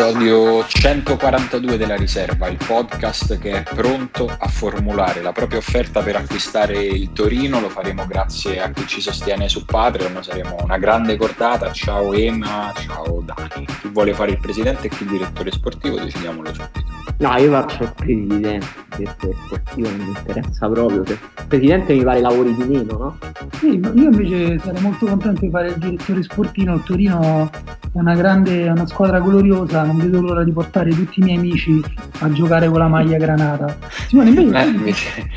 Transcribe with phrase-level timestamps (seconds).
[0.00, 6.16] L'episodio 142 della riserva, il podcast che è pronto a formulare la propria offerta per
[6.16, 11.18] acquistare il Torino, lo faremo grazie a chi ci sostiene su Patreon, saremo una grande
[11.18, 16.00] cordata, ciao Ema, ciao Dani, chi vuole fare il presidente e chi il direttore sportivo
[16.00, 16.82] decidiamolo subito.
[17.18, 22.04] No, io faccio il presidente, il direttore sportivo non mi interessa proprio, il presidente mi
[22.04, 23.18] pare lavori di meno, no?
[23.58, 27.50] Sì, io invece sarei molto contento di fare il direttore sportivo, il Torino
[27.92, 31.38] è una grande, è una squadra gloriosa, non vedo l'ora di portare tutti i miei
[31.38, 31.82] amici
[32.20, 33.76] a giocare con la maglia granata.
[34.06, 35.08] Simone, invece...
[35.16, 35.28] Eh,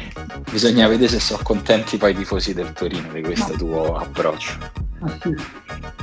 [0.52, 3.58] bisogna vedere se sono contenti poi i tifosi del Torino di questo no.
[3.58, 4.52] tuo approccio.
[5.00, 5.36] Ah, sì.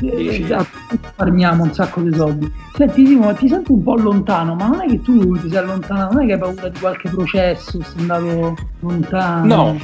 [0.06, 2.52] Eh, esatto, risparmiamo un sacco di soldi.
[2.74, 6.14] Senti, Simo, ti sento un po' lontano, ma non è che tu ti sei allontanato,
[6.14, 9.44] non è che hai paura di qualche processo, sei andato lontano?
[9.46, 9.80] No,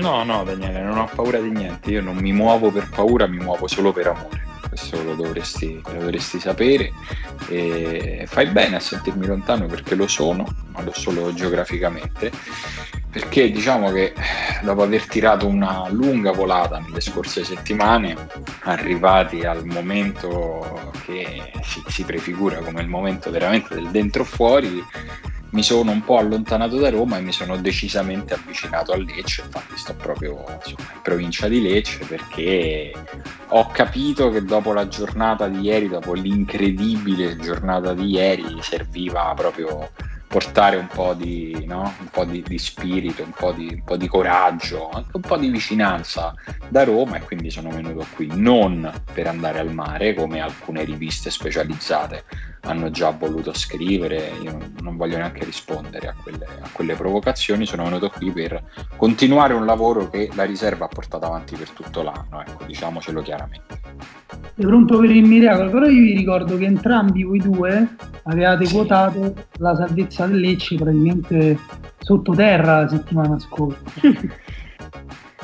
[0.00, 1.90] no, no, Daniele, non ho paura di niente.
[1.90, 4.47] Io non mi muovo per paura, mi muovo solo per amore
[4.78, 6.92] questo lo dovresti, lo dovresti sapere.
[7.48, 12.30] E fai bene a sentirmi lontano perché lo sono, ma lo solo geograficamente.
[13.10, 14.14] Perché diciamo che
[14.62, 18.14] dopo aver tirato una lunga volata nelle scorse settimane,
[18.60, 24.84] arrivati al momento che si, si prefigura come il momento veramente del dentro fuori,
[25.50, 29.76] mi sono un po' allontanato da Roma e mi sono decisamente avvicinato a Lecce, infatti
[29.76, 32.92] sto proprio insomma, in provincia di Lecce perché
[33.48, 39.90] ho capito che dopo la giornata di ieri, dopo l'incredibile giornata di ieri, serviva proprio
[40.28, 41.94] portare un po' di, no?
[41.98, 45.38] un po di, di spirito, un po di, un po' di, coraggio, anche un po'
[45.38, 46.34] di vicinanza
[46.68, 51.30] da Roma e quindi sono venuto qui non per andare al mare come alcune riviste
[51.30, 52.24] specializzate
[52.62, 57.84] hanno già voluto scrivere, io non, voglio neanche rispondere a quelle, a quelle, provocazioni, sono
[57.84, 58.62] venuto qui per
[58.96, 63.80] continuare un lavoro che la riserva ha portato avanti per tutto l'anno, ecco, diciamocelo chiaramente.
[64.54, 67.88] Sei pronto per il miracolo, però io vi ricordo che entrambi voi due
[68.24, 68.74] avevate sì.
[68.74, 71.58] quotato la salvezza del Lecce praticamente
[71.98, 73.82] sottoterra la settimana scorsa.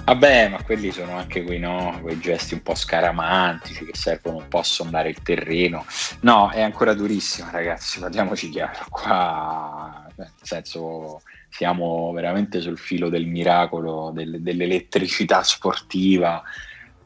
[0.04, 4.48] Vabbè, ma quelli sono anche quei, no, quei gesti un po' scaramantici che servono un
[4.48, 5.86] po' a sondare il terreno.
[6.20, 8.84] No, è ancora durissima, ragazzi, parliamoci chiaro.
[8.90, 16.42] Qua, nel senso, siamo veramente sul filo del miracolo, del, dell'elettricità sportiva.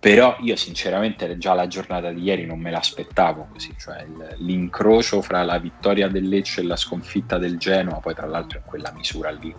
[0.01, 4.07] Però io sinceramente già la giornata di ieri non me l'aspettavo così, cioè
[4.39, 8.65] l'incrocio fra la vittoria del Lecce e la sconfitta del Genoa, poi tra l'altro in
[8.65, 9.55] quella misura lì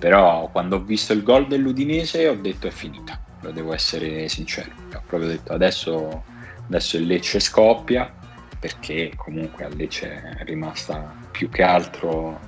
[0.00, 4.70] però quando ho visto il gol dell'Udinese ho detto è finita, lo devo essere sincero,
[4.94, 6.24] ho proprio detto adesso,
[6.68, 8.10] adesso il Lecce scoppia
[8.58, 12.40] perché comunque a Lecce è rimasta più che altro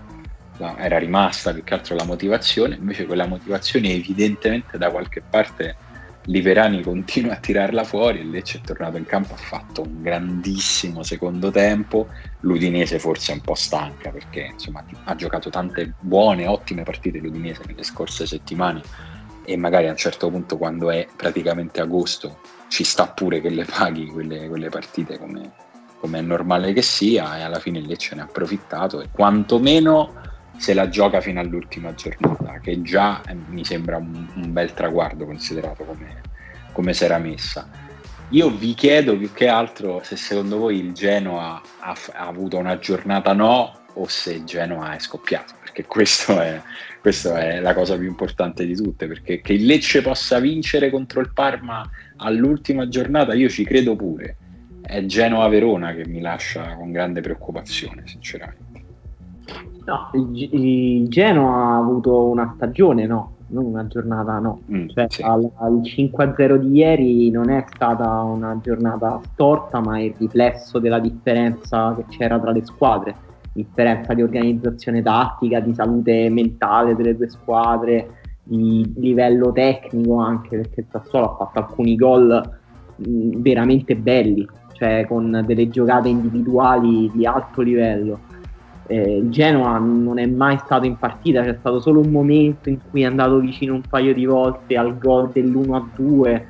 [0.79, 5.77] era rimasta più che altro la motivazione, invece quella motivazione evidentemente da qualche parte
[6.27, 11.03] Liverani continua a tirarla fuori, il Lecce è tornato in campo, ha fatto un grandissimo
[11.03, 12.09] secondo tempo,
[12.41, 17.63] l'Udinese forse è un po' stanca perché insomma, ha giocato tante buone, ottime partite l'Udinese
[17.67, 18.83] nelle scorse settimane
[19.45, 22.39] e magari a un certo punto quando è praticamente agosto
[22.69, 25.53] ci sta pure che le paghi quelle, quelle partite come,
[25.99, 30.21] come è normale che sia e alla fine Lecce ne ha approfittato e quantomeno
[30.63, 35.25] se la gioca fino all'ultima giornata, che già eh, mi sembra un, un, bel traguardo
[35.25, 36.21] considerato come,
[36.71, 37.69] come si era messa.
[38.29, 42.79] Io vi chiedo più che altro se secondo voi il Genoa ha, ha avuto una
[42.79, 46.63] giornata no o se il Genoa è scoppiato, perché questo è,
[47.01, 51.21] questa è la cosa più importante di tutte, perché che il Lecce possa vincere contro
[51.21, 51.83] il Parma
[52.19, 54.37] all'ultima giornata io ci credo pure,
[54.81, 58.72] è Genoa-Verona che mi lascia con grande preoccupazione, sinceramente.
[59.85, 64.61] No, il, il Genoa ha avuto una stagione, no, non una giornata, no.
[64.71, 65.23] Mm, cioè, sì.
[65.23, 70.79] al, al 5-0 di ieri non è stata una giornata storta, ma è il riflesso
[70.79, 73.15] della differenza che c'era tra le squadre,
[73.53, 80.81] differenza di organizzazione tattica, di salute mentale delle due squadre, di livello tecnico anche, perché
[80.81, 82.59] il Sassuolo ha fatto alcuni gol
[82.97, 88.31] mh, veramente belli, cioè con delle giocate individuali di alto livello
[88.87, 92.79] eh, il Genoa non è mai stato in partita, c'è stato solo un momento in
[92.91, 96.43] cui è andato vicino un paio di volte al gol dell'1-2,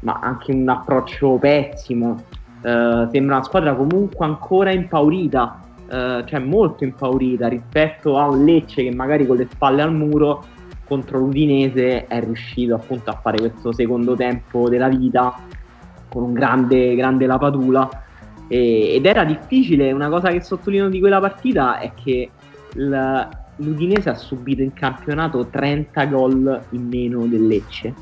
[0.00, 2.22] ma anche un approccio pessimo.
[2.62, 5.60] Eh, sembra una squadra comunque ancora impaurita,
[5.90, 10.44] eh, cioè molto impaurita rispetto a un Lecce che magari con le spalle al muro
[10.86, 15.32] contro l'Udinese è riuscito appunto a fare questo secondo tempo della vita
[16.08, 17.88] con un grande, grande Lapadula
[18.50, 22.30] e, ed era difficile, una cosa che sottolineo di quella partita è che
[22.74, 27.94] la, l'Udinese ha subito in campionato 30 gol in meno del Lecce.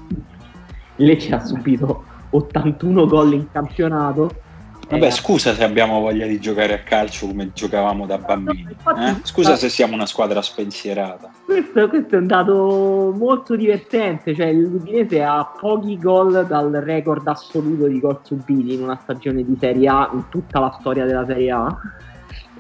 [0.97, 4.47] Il Lecce ha subito 81 gol in campionato
[4.89, 8.75] Vabbè, eh, scusa se abbiamo voglia di giocare a calcio come giocavamo da bambini.
[8.97, 9.17] Eh?
[9.23, 11.31] Scusa se siamo una squadra spensierata.
[11.49, 14.35] Questo, questo, è un dato molto divertente.
[14.35, 19.57] Cioè, l'Udinese ha pochi gol dal record assoluto di gol subiti in una stagione di
[19.59, 21.75] Serie A in tutta la storia della Serie A.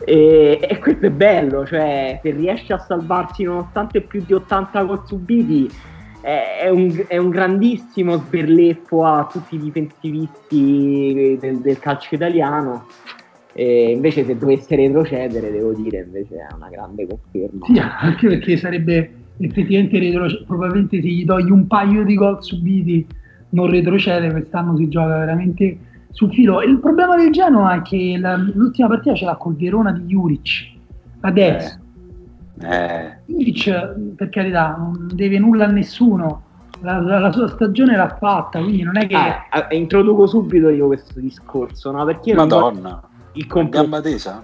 [0.06, 5.02] E, e questo è bello, cioè se riesce a salvarsi nonostante più di 80 gol
[5.04, 5.70] subiti
[6.22, 12.86] è un, è un, grandissimo sberleffo a tutti i difensivisti del, del calcio italiano.
[13.58, 17.66] E invece se dovesse retrocedere, devo dire, invece è una grande conferma.
[17.66, 23.04] Sì, anche perché sarebbe effettivamente retrocedere, probabilmente se gli togli un paio di gol subiti
[23.48, 25.76] non retrocede, quest'anno si gioca veramente
[26.12, 26.62] sul filo.
[26.62, 30.72] Il problema del Genoa è che la, l'ultima partita ce l'ha col Verona di Juric,
[31.22, 31.74] adesso.
[31.74, 31.86] Eh
[32.60, 33.16] eh.
[34.16, 36.42] Per carità, non deve nulla a nessuno.
[36.80, 39.16] La, la, la, sua stagione l'ha fatta, quindi non è che.
[39.16, 42.04] Ah, eh, introduco subito io questo discorso, no?
[42.04, 43.02] Perché Madonna,
[43.38, 44.42] il gamba tesa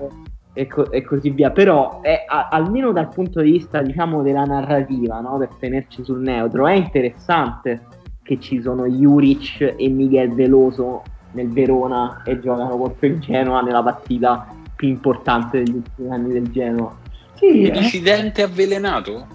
[0.52, 1.50] e, co- e, così via.
[1.50, 5.38] Però, è, a, almeno dal punto di vista, diciamo, della narrativa, no?
[5.38, 7.86] Per tenerci sul neutro, è interessante
[8.22, 11.02] che ci sono Juric e Miguel Veloso
[11.32, 16.50] nel Verona e giocano contro il Genoa nella partita più importante degli ultimi anni del
[16.50, 17.02] Genoa
[17.34, 18.44] sì, Incidente eh.
[18.44, 19.26] avvelenato?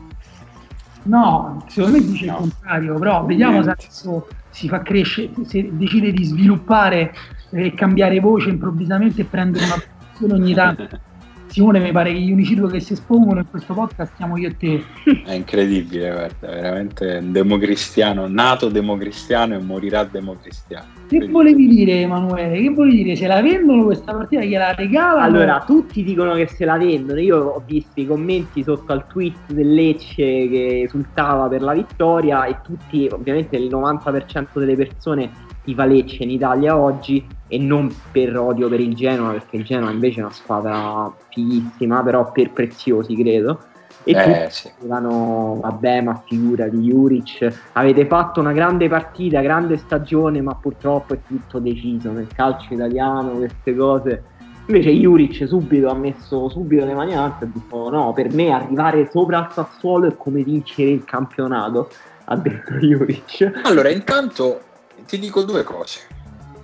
[1.04, 2.32] No, secondo me dice no.
[2.32, 7.14] il contrario, però vediamo se adesso si fa crescere, se decide di sviluppare
[7.52, 10.88] e cambiare voce improvvisamente e prendere una posizione ogni tanto
[11.50, 14.50] Simone mi pare che gli unici due che si espongono in questo podcast siamo io
[14.50, 14.84] e te.
[15.26, 20.86] È incredibile, guarda, veramente un democristiano, nato democristiano e morirà democristiano.
[21.08, 22.62] Che volevi dire Emanuele?
[22.62, 23.16] Che volevi dire?
[23.16, 25.24] Se la vendono questa partita gliela regalano?
[25.24, 27.20] Allora, tutti dicono che se la vendono.
[27.20, 32.46] Io ho visto i commenti sotto al tweet del Lecce che esultava per la vittoria
[32.46, 35.32] e tutti, ovviamente il 90% delle persone
[35.64, 39.92] tifa Lecce in Italia oggi e non per odio per il Genoa perché il Genoa
[39.92, 43.60] invece è una squadra fighissima però per preziosi credo.
[44.04, 44.72] E eh, tutti sì.
[44.76, 51.14] dicevano vabbè ma figura di Juric avete fatto una grande partita grande stagione ma purtroppo
[51.16, 54.24] è tutto deciso nel calcio italiano queste cose.
[54.68, 58.52] Invece Juric subito ha messo subito le mani alte e ha detto no per me
[58.52, 61.90] arrivare sopra il Sassuolo è come vincere il campionato
[62.26, 63.62] ha detto Juric.
[63.64, 64.62] Allora intanto
[65.10, 66.02] ti dico due cose,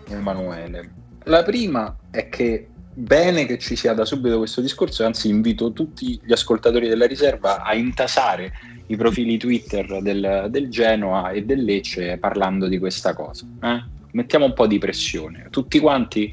[0.07, 0.91] Emanuele.
[1.23, 6.21] La prima è che bene che ci sia da subito questo discorso, anzi invito tutti
[6.23, 8.53] gli ascoltatori della riserva a intasare
[8.85, 13.47] i profili Twitter del, del Genoa e del Lecce parlando di questa cosa.
[13.63, 13.83] Eh?
[14.11, 15.47] Mettiamo un po' di pressione.
[15.49, 16.31] Tutti quanti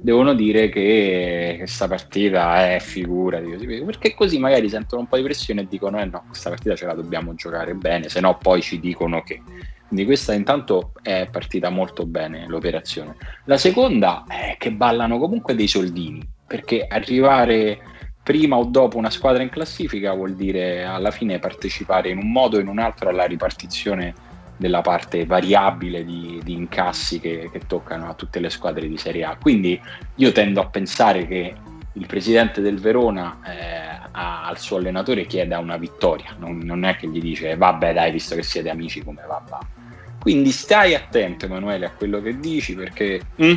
[0.00, 5.60] devono dire che questa partita è figura perché così magari sentono un po' di pressione
[5.60, 8.80] e dicono eh no, questa partita ce la dobbiamo giocare bene, se no poi ci
[8.80, 9.42] dicono che
[9.90, 13.16] quindi questa intanto è partita molto bene l'operazione.
[13.46, 17.80] La seconda è che ballano comunque dei soldini, perché arrivare
[18.22, 22.56] prima o dopo una squadra in classifica vuol dire alla fine partecipare in un modo
[22.56, 24.14] o in un altro alla ripartizione
[24.56, 29.24] della parte variabile di, di incassi che, che, toccano a tutte le squadre di Serie
[29.24, 29.36] A.
[29.40, 29.80] Quindi
[30.14, 31.52] io tendo a pensare che
[31.94, 36.94] il presidente del Verona eh, a, al suo allenatore chieda una vittoria, non, non, è
[36.94, 39.79] che gli dice vabbè dai visto che siete amici come va va
[40.20, 43.20] quindi stai attento, Emanuele, a quello che dici perché.
[43.42, 43.54] Mm?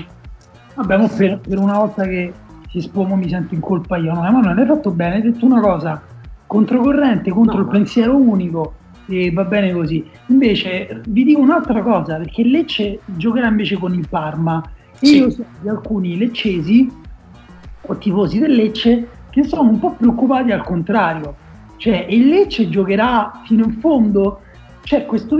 [0.76, 2.32] Vabbè, per, per, una volta che
[2.70, 4.14] si spomo mi sento in colpa io.
[4.14, 6.02] No, Emanuele, hai fatto bene, hai detto una cosa
[6.48, 8.76] controcorrente contro no, il pensiero unico
[9.08, 10.08] e va bene così.
[10.28, 14.64] Invece vi dico un'altra cosa, perché Lecce giocherà invece con il Parma.
[15.00, 15.18] E sì.
[15.18, 16.90] io so di alcuni leccesi
[17.82, 21.36] o tifosi del Lecce che sono un po' preoccupati al contrario.
[21.78, 24.42] Cioè, il Lecce giocherà fino in fondo.
[24.84, 25.36] C'è questo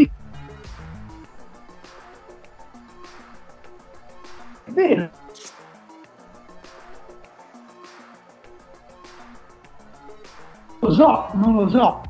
[4.74, 5.10] vero.
[10.80, 12.02] Lo so, non lo so.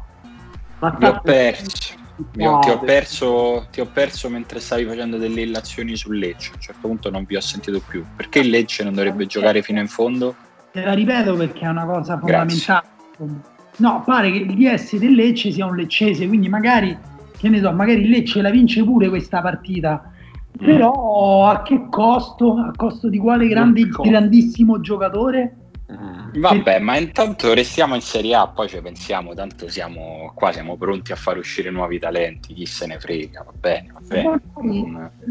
[0.79, 1.93] Ma ti ho perso.
[2.35, 6.51] Io, ti, ho perso, ti ho perso mentre stavi facendo delle illazioni sul Lecce.
[6.51, 8.03] A un certo punto non vi ho sentito più.
[8.15, 10.35] Perché il Lecce non dovrebbe giocare fino in fondo?
[10.71, 12.83] Te la ripeto perché è una cosa fondamentale.
[13.17, 13.51] Grazie.
[13.77, 16.97] No, pare che il DS del Lecce sia un leccese, quindi magari,
[17.37, 20.11] che ne so, magari il Lecce la vince pure questa partita
[20.57, 22.53] però a che costo?
[22.57, 25.55] A costo di quale grande, grandissimo giocatore?
[25.87, 30.77] Eh, vabbè, ma intanto restiamo in Serie A, poi ci pensiamo, tanto siamo qua, siamo
[30.77, 34.41] pronti a far uscire nuovi talenti, chi se ne frega, va bene, va bene.
[34.53, 35.21] Magari,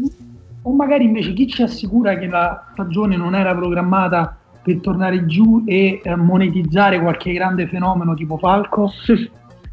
[0.61, 5.63] o magari invece chi ci assicura che la stagione non era programmata per tornare giù
[5.65, 8.91] e eh, monetizzare qualche grande fenomeno tipo Falco?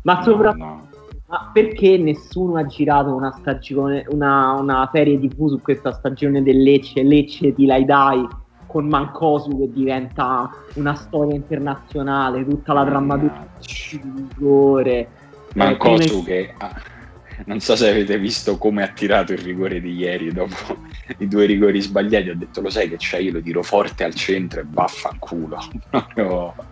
[0.02, 0.64] ma soprattutto...
[0.64, 0.89] No, no
[1.30, 6.60] ma perché nessuno ha girato una stagione, una, una serie tv su questa stagione del
[6.60, 8.26] Lecce, Lecce di Laidai,
[8.66, 15.08] con Mancosu che diventa una storia internazionale, tutta la drammaturgia di rigore.
[15.54, 16.74] Mancosu eh, che ah,
[17.46, 20.78] non so se avete visto come ha tirato il rigore di ieri dopo
[21.18, 24.14] i due rigori sbagliati, ha detto lo sai che c'è, io lo tiro forte al
[24.14, 25.58] centro e vaffanculo.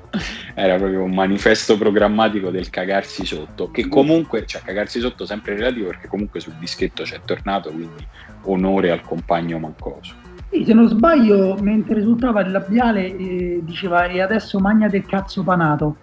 [0.54, 5.88] Era proprio un manifesto programmatico del cagarsi sotto, che comunque, cioè cagarsi sotto sempre relativo
[5.88, 8.06] perché comunque sul dischetto c'è tornato, quindi
[8.42, 10.14] onore al compagno Mancoso.
[10.50, 15.42] Sì, se non sbaglio, mentre risultava il labiale, eh, diceva e adesso magna del cazzo
[15.42, 15.96] panato.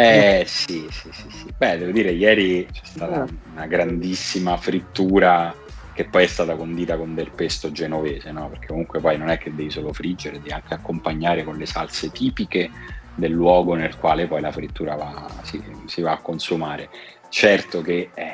[0.00, 1.52] Eh sì, sì, sì, sì.
[1.56, 3.34] Beh, devo dire, ieri c'è stata eh.
[3.52, 5.52] una grandissima frittura
[5.92, 8.48] che poi è stata condita con del pesto genovese, no?
[8.48, 12.12] Perché comunque poi non è che devi solo friggere, devi anche accompagnare con le salse
[12.12, 12.70] tipiche
[13.16, 16.90] del luogo nel quale poi la frittura va, si, si va a consumare.
[17.28, 18.32] Certo che eh,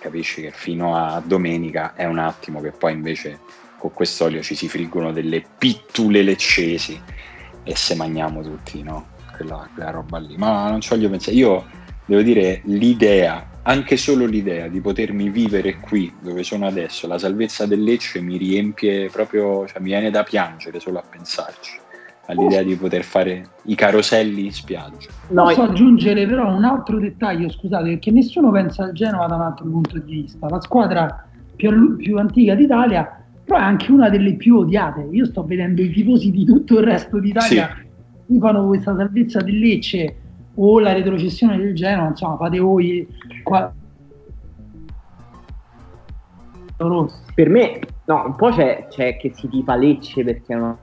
[0.00, 3.38] capisci che fino a domenica è un attimo che poi invece
[3.78, 7.00] con quest'olio ci si friggono delle pittule leccesi
[7.62, 9.16] e se mangiamo tutti, no?
[9.38, 10.36] Quella, quella roba lì.
[10.36, 11.36] Ma non ci voglio pensare.
[11.36, 11.64] Io
[12.04, 17.66] devo dire l'idea anche solo l'idea di potermi vivere qui dove sono adesso, la salvezza
[17.66, 21.78] del Lecce mi riempie proprio, cioè mi viene da piangere solo a pensarci
[22.28, 25.08] all'idea di poter fare i caroselli in spiaggia.
[25.28, 29.42] No, Posso aggiungere però un altro dettaglio, scusate, perché nessuno pensa al Genova da un
[29.42, 30.48] altro punto di vista.
[30.48, 31.26] La squadra
[31.56, 35.08] più, più antica d'Italia, però è anche una delle più odiate.
[35.10, 37.87] Io sto vedendo i tifosi di tutto il resto d'Italia sì.
[38.28, 40.16] Dicono questa salvezza del Lecce
[40.54, 43.06] o la retrocessione del Genoa, insomma, fate voi
[43.42, 43.72] qua.
[47.34, 50.78] Per me, no, un po' c'è, c'è che si tifa Lecce perché è una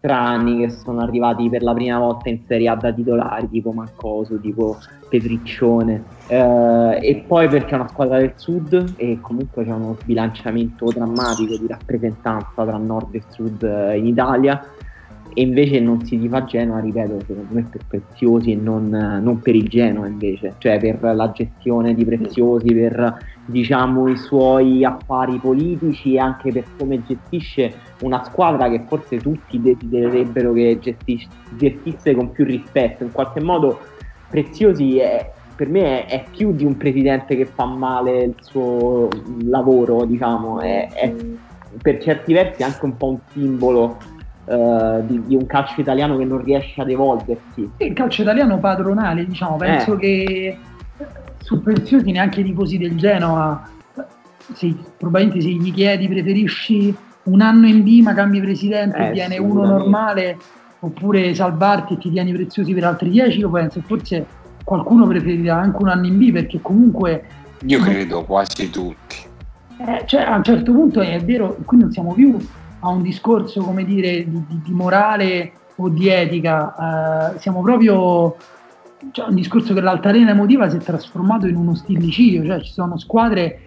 [0.00, 4.40] strani che sono arrivati per la prima volta in Serie A da titolari, tipo Mancoso,
[4.40, 4.78] tipo
[5.08, 10.86] Petriccione, eh, e poi perché è una squadra del sud e comunque c'è uno sbilanciamento
[10.90, 14.64] drammatico di rappresentanza tra nord e sud eh, in Italia.
[15.32, 19.54] E invece non si tifa Genoa, ripeto, secondo me per Preziosi e non, non, per
[19.54, 26.14] il Genoa invece, cioè per la gestione di Preziosi, per diciamo i suoi affari politici
[26.14, 32.32] e anche per come gestisce una squadra che forse tutti desidererebbero che gestis- gestisse con
[32.32, 33.80] più rispetto, in qualche modo
[34.30, 39.08] Preziosi è, per me è, è, più di un presidente che fa male il suo
[39.42, 41.14] lavoro, diciamo, è, è
[41.82, 43.98] per certi versi anche un po' un simbolo
[44.44, 47.68] uh, di, di, un calcio italiano che non riesce ad evolversi.
[47.78, 49.98] Il calcio italiano padronale, diciamo, penso eh.
[49.98, 50.58] che
[51.38, 53.68] su Preziosi neanche i tifosi del Genoa,
[54.54, 59.38] se, probabilmente se gli chiedi preferisci un anno in B ma cambi presidente eh, viene
[59.38, 60.36] uno normale
[60.80, 64.26] oppure salvarti e ti tieni preziosi per altri dieci, io penso che forse
[64.64, 67.24] qualcuno preferirà anche un anno in B perché comunque...
[67.66, 69.16] Io credo quasi tutti.
[69.86, 72.36] Eh, cioè, a un certo punto è vero, qui non siamo più
[72.80, 78.36] a un discorso, come dire, di, di, di morale o di etica, eh, siamo proprio
[79.12, 82.98] cioè, un discorso che l'altalena emotiva si è trasformato in uno stillicidio, cioè ci sono
[82.98, 83.60] squadre,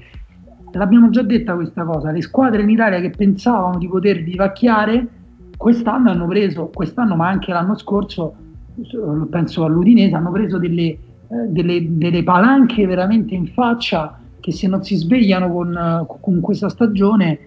[0.77, 5.07] l'abbiamo già detta questa cosa, le squadre in Italia che pensavano di poter divacchiare,
[5.57, 8.35] quest'anno hanno preso, quest'anno ma anche l'anno scorso,
[9.29, 10.99] penso all'Udinese, hanno preso delle, eh,
[11.47, 17.39] delle, delle palanche veramente in faccia che se non si svegliano con, con questa stagione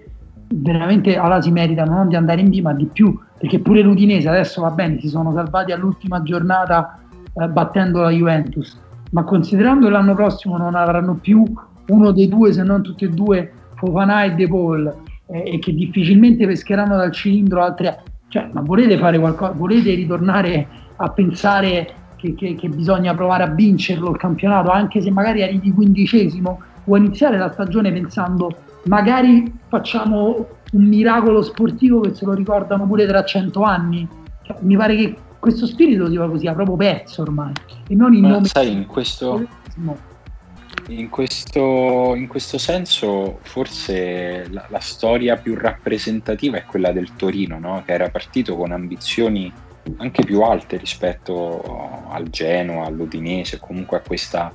[0.49, 4.29] veramente allora si meritano non di andare in B ma di più perché pure l'Udinese
[4.29, 6.99] adesso va bene si sono salvati all'ultima giornata
[7.35, 8.79] eh, battendo la Juventus
[9.11, 11.45] ma considerando l'anno prossimo non avranno più
[11.89, 14.95] uno dei due se non tutti e due Fofana e De Paul
[15.27, 20.67] eh, e che difficilmente pescheranno dal cilindro altre cioè ma volete fare qualcosa volete ritornare
[20.97, 25.71] a pensare che, che, che bisogna provare a vincerlo il campionato anche se magari arrivi
[25.73, 28.51] quindicesimo o iniziare la stagione pensando
[28.85, 34.07] magari facciamo un miracolo sportivo che se lo ricordano pure tra cento anni.
[34.43, 37.53] Cioè, mi pare che questo spirito sia così, ha proprio perso ormai.
[37.87, 39.47] E non in nome sai, in questo,
[40.89, 47.59] in questo, in questo senso forse la, la, storia più rappresentativa è quella del Torino,
[47.59, 47.83] no?
[47.85, 49.53] che era partito con ambizioni
[49.99, 54.53] anche più alte rispetto al Genoa, all'Udinese, comunque a questa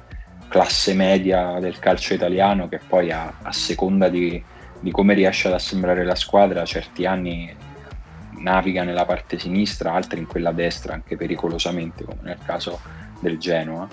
[0.47, 4.41] classe media del calcio italiano che poi a, a seconda di,
[4.79, 7.53] di, come riesce ad assemblare la squadra certi anni
[8.37, 12.79] naviga nella parte sinistra, altri in quella destra anche pericolosamente come nel caso
[13.19, 13.87] del Genoa.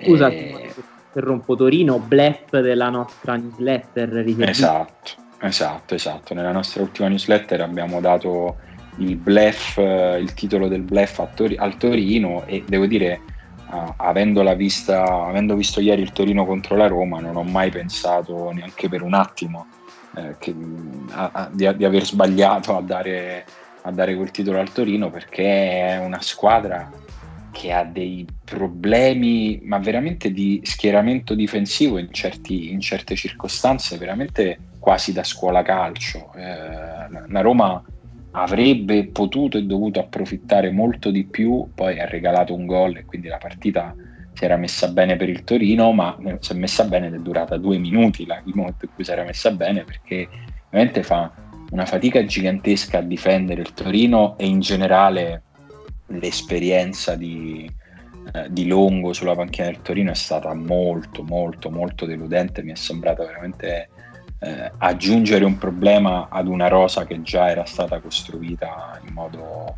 [0.00, 0.72] Scusa, e...
[1.08, 4.24] interrompo Torino, blep della nostra newsletter.
[4.48, 6.34] Esatto, esatto, esatto.
[6.34, 8.56] Nella nostra ultima newsletter abbiamo dato
[8.98, 13.20] il bluff, il titolo del bluff Tor- al Torino e devo dire
[13.70, 18.50] uh, avendola vista, avendo visto ieri il Torino contro la Roma, non ho mai pensato
[18.52, 19.66] neanche per un attimo
[20.16, 20.54] eh, che,
[21.10, 23.44] a, a, di, di, aver sbagliato a dare,
[23.82, 26.90] a dare quel titolo al Torino perché è una squadra
[27.58, 34.58] che ha dei problemi, ma veramente di schieramento difensivo in, certi, in certe circostanze, veramente
[34.78, 36.32] quasi da scuola calcio.
[36.36, 37.82] Eh, la Roma
[38.30, 43.26] avrebbe potuto e dovuto approfittare molto di più, poi ha regalato un gol e quindi
[43.26, 43.92] la partita
[44.34, 47.56] si era messa bene per il Torino, ma si è messa bene ed è durata
[47.56, 50.28] due minuti la, il momento in cui si era messa bene perché
[50.70, 51.32] veramente fa
[51.70, 55.42] una fatica gigantesca a difendere il Torino e in generale
[56.08, 57.70] l'esperienza di,
[58.32, 62.76] eh, di Longo sulla panchina del Torino è stata molto molto molto deludente, mi è
[62.76, 63.88] sembrata veramente
[64.40, 69.76] eh, aggiungere un problema ad una rosa che già era stata costruita in modo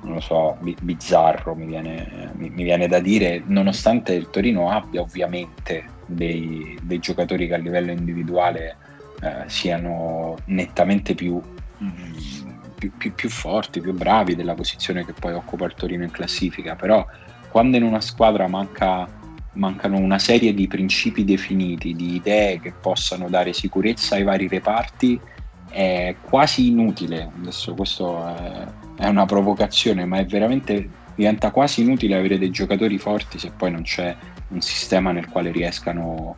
[0.00, 5.00] non lo so, bizzarro mi viene, mi, mi viene, da dire, nonostante il Torino abbia
[5.00, 8.76] ovviamente dei, dei giocatori che a livello individuale
[9.20, 11.40] eh, siano nettamente più,
[11.82, 12.37] mm,
[12.78, 16.76] più, più, più, forti, più bravi della posizione che poi occupa il Torino in classifica,
[16.76, 17.04] però
[17.50, 19.06] quando in una squadra manca,
[19.54, 25.20] mancano una serie di principi definiti, di idee che possano dare sicurezza ai vari reparti,
[25.70, 28.24] è quasi inutile, adesso questo
[28.96, 33.72] è, una provocazione, ma è veramente diventa quasi inutile avere dei giocatori forti se poi
[33.72, 34.16] non c'è
[34.50, 36.36] un sistema nel quale riescano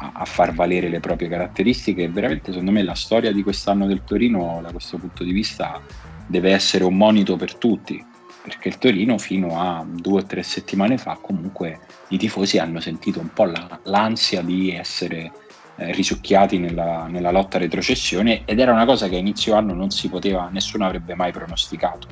[0.00, 2.08] a, a, far valere le proprie caratteristiche.
[2.08, 5.80] Veramente, secondo me, la storia di quest'anno del Torino, da questo punto di vista,
[6.26, 8.04] deve essere un monito per tutti.
[8.42, 13.20] Perché il Torino, fino a due o tre settimane fa, comunque i tifosi hanno sentito
[13.20, 15.30] un po' la, l'ansia di essere
[15.76, 19.90] eh, risucchiati nella, nella, lotta retrocessione ed era una cosa che a inizio anno non
[19.90, 22.08] si poteva, nessuno avrebbe mai pronosticato.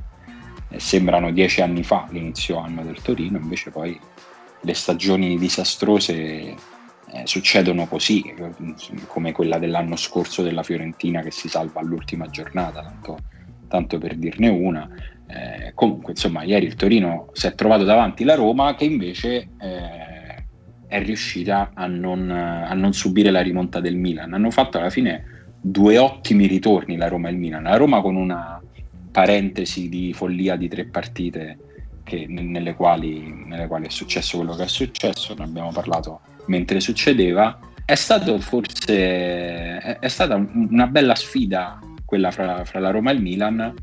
[0.68, 3.98] Eh, sembrano dieci anni fa l'inizio anno del Torino, invece poi
[4.60, 6.54] le stagioni disastrose
[7.12, 8.34] eh, succedono così,
[9.06, 13.18] come quella dell'anno scorso della Fiorentina che si salva all'ultima giornata, tanto,
[13.68, 14.88] tanto per dirne una.
[15.26, 20.44] Eh, comunque, insomma, ieri il Torino si è trovato davanti la Roma che invece eh,
[20.86, 24.32] è riuscita a non, a non, subire la rimonta del Milan.
[24.32, 27.62] Hanno fatto alla fine due ottimi ritorni la Roma e il Milan.
[27.64, 28.60] La Roma con una
[29.10, 31.58] parentesi di follia di tre partite
[32.08, 36.80] che, nelle, quali, nelle, quali, è successo quello che è successo, ne abbiamo parlato mentre
[36.80, 37.58] succedeva.
[37.84, 43.14] È stato forse è, è stata una bella sfida quella fra, fra la Roma e
[43.14, 43.74] il Milan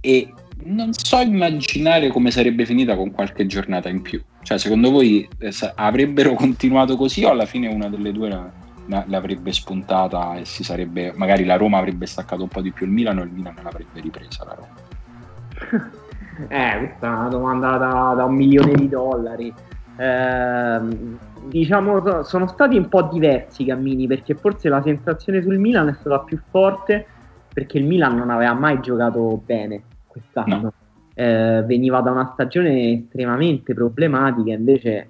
[0.00, 0.32] e
[0.64, 4.20] non so immaginare come sarebbe finita con qualche giornata in più.
[4.42, 8.50] Cioè, secondo voi eh, avrebbero continuato così o alla fine una delle due la,
[8.86, 12.86] la, l'avrebbe spuntata e si sarebbe, magari la Roma avrebbe staccato un po' di più
[12.86, 15.90] il Milan o il Milan l'avrebbe ripresa la Roma?
[16.48, 19.52] eh, questa è una domanda da, da un milione di dollari.
[19.96, 20.80] Eh,
[21.48, 25.94] diciamo, sono stati un po' diversi i cammini perché forse la sensazione sul Milan è
[25.94, 27.06] stata più forte
[27.52, 30.60] perché il Milan non aveva mai giocato bene quest'anno.
[30.60, 30.72] No.
[31.14, 35.08] Eh, veniva da una stagione estremamente problematica, invece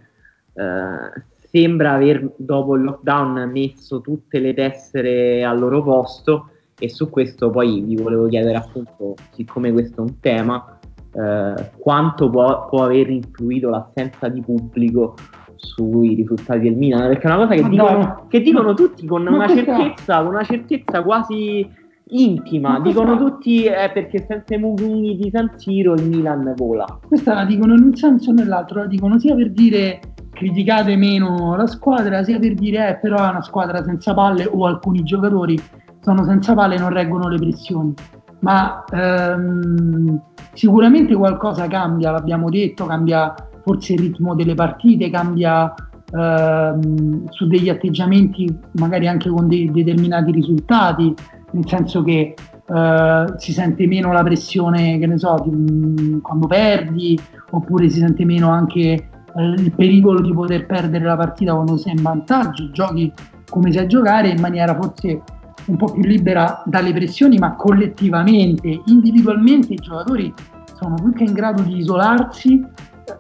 [0.53, 7.09] eh, sembra aver dopo il lockdown messo tutte le tessere al loro posto e su
[7.09, 10.79] questo poi vi volevo chiedere appunto, siccome questo è un tema,
[11.12, 15.14] eh, quanto può, può, aver influito l'assenza di pubblico
[15.57, 19.46] sui risultati del Milan, perché è una cosa che, dicono, che dicono, tutti con una
[19.46, 25.94] certezza, una certezza quasi intima, dicono tutti eh, perché senza i Mugni di San Siro
[25.94, 26.98] il Milan vola.
[27.07, 31.55] Questa la dicono in un senso o nell'altro, la dicono sia per dire criticate meno
[31.57, 35.59] la squadra, sia per dire eh, però è una squadra senza palle o alcuni giocatori
[36.01, 37.94] sono senza palle e non reggono le pressioni.
[38.40, 40.20] Ma ehm,
[40.53, 45.73] sicuramente qualcosa cambia, l'abbiamo detto, cambia forse il ritmo delle partite, cambia
[46.12, 51.15] ehm, su degli atteggiamenti magari anche con dei determinati risultati
[51.53, 52.35] nel senso che
[52.67, 57.19] eh, si sente meno la pressione, che ne so, di, quando perdi,
[57.51, 61.93] oppure si sente meno anche eh, il pericolo di poter perdere la partita quando sei
[61.95, 63.12] in vantaggio, giochi
[63.49, 65.23] come sai giocare in maniera forse
[65.66, 70.33] un po' più libera dalle pressioni, ma collettivamente, individualmente i giocatori
[70.75, 72.64] sono più che in grado di isolarsi,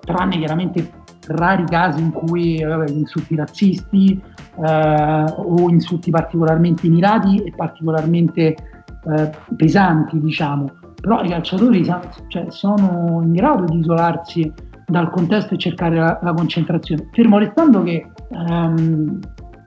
[0.00, 4.20] tranne chiaramente rari casi in cui eh, insulti razzisti
[4.64, 8.56] eh, o insulti particolarmente mirati e particolarmente
[9.04, 10.70] eh, pesanti, diciamo.
[11.00, 11.84] Però i calciatori
[12.28, 14.52] cioè, sono in grado di isolarsi
[14.86, 17.08] dal contesto e cercare la, la concentrazione.
[17.12, 19.18] Fermo restando che ehm,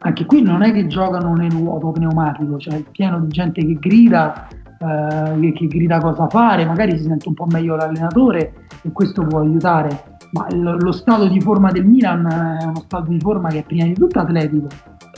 [0.05, 3.73] anche qui non è che giocano nel vuoto pneumatico, cioè è pieno di gente che
[3.79, 9.25] grida, eh, che, grida cosa fare, magari si sente un po' meglio l'allenatore e questo
[9.25, 10.13] può aiutare.
[10.31, 13.63] Ma lo, lo stato di forma del Milan è uno stato di forma che è
[13.63, 14.67] prima di tutto atletico,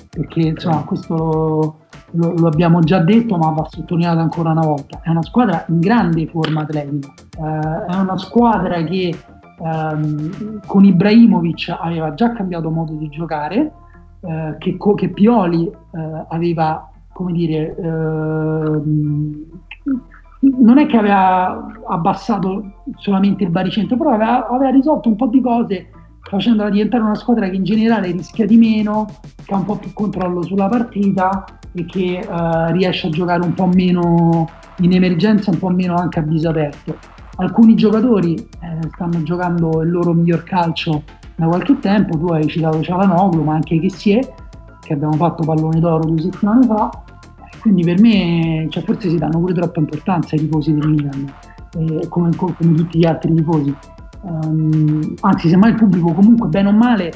[0.09, 1.79] perché insomma questo
[2.11, 5.79] lo, lo, abbiamo già detto ma va sottolineato ancora una volta, è una squadra in
[5.81, 9.13] grande forma atletica, eh, è una squadra che
[9.59, 13.71] ehm, con Ibrahimovic aveva già cambiato modo di giocare,
[14.21, 19.45] eh, che, che, Pioli eh, aveva, come dire, ehm,
[20.39, 25.41] non è che aveva abbassato solamente il baricentro, però aveva, aveva risolto un po' di
[25.41, 25.89] cose
[26.27, 29.07] facendola diventare una squadra che in generale rischia di meno,
[29.45, 33.53] che ha un po' più controllo sulla partita e che uh, riesce a giocare un
[33.53, 34.49] po' meno
[34.79, 36.97] in emergenza, un po' meno anche a viso aperto.
[37.37, 41.03] Alcuni giocatori eh, stanno giocando il loro miglior calcio
[41.37, 44.27] da qualche tempo, tu hai citato Cialanoglu, ma anche Chissier,
[44.81, 46.89] che abbiamo fatto pallone d'oro due settimane fa,
[47.61, 51.31] quindi per me cioè, forse si danno pure troppa importanza ai tifosi del Milan,
[51.77, 53.75] eh, come, come, tutti gli altri tifosi.
[54.21, 57.13] Um, anzi, semmai il pubblico comunque bene o male,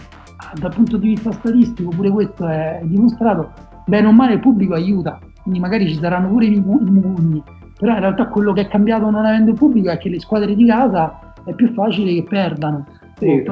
[0.54, 3.52] dal punto di vista statistico, pure questo è dimostrato,
[3.88, 7.42] bene o male il pubblico aiuta, quindi magari ci saranno pure i mugugni,
[7.76, 10.54] però in realtà quello che è cambiato non avendo il pubblico è che le squadre
[10.54, 12.86] di casa è più facile che perdano
[13.26, 13.44] sì,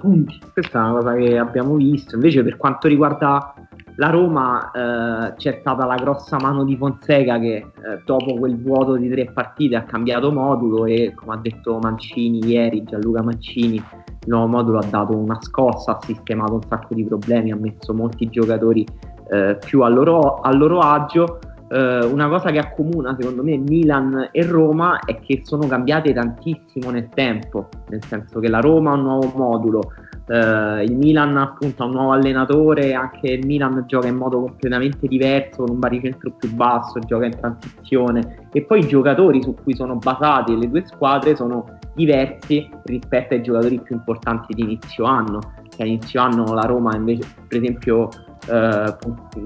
[0.00, 0.40] punti.
[0.52, 3.54] Questa è una cosa che abbiamo visto, invece per quanto riguarda
[3.96, 7.72] la Roma eh, c'è stata la grossa mano di Fonseca che eh,
[8.04, 12.84] dopo quel vuoto di tre partite ha cambiato modulo e come ha detto Mancini ieri,
[12.84, 13.82] Gianluca Mancini, il
[14.26, 18.28] nuovo modulo ha dato una scossa, ha sistemato un sacco di problemi, ha messo molti
[18.28, 18.86] giocatori
[19.30, 21.38] eh, più a loro, a loro agio.
[21.68, 26.90] Eh, una cosa che accomuna secondo me Milan e Roma è che sono cambiate tantissimo
[26.90, 29.92] nel tempo, nel senso che la Roma ha un nuovo modulo,
[30.28, 35.06] eh, il Milan appunto ha un nuovo allenatore, anche il Milan gioca in modo completamente
[35.08, 39.74] diverso, con un baricentro più basso, gioca in transizione e poi i giocatori su cui
[39.74, 45.40] sono basate le due squadre sono diversi rispetto ai giocatori più importanti di inizio anno.
[45.68, 48.08] Che a inizio anno la Roma invece per esempio
[48.48, 48.96] eh,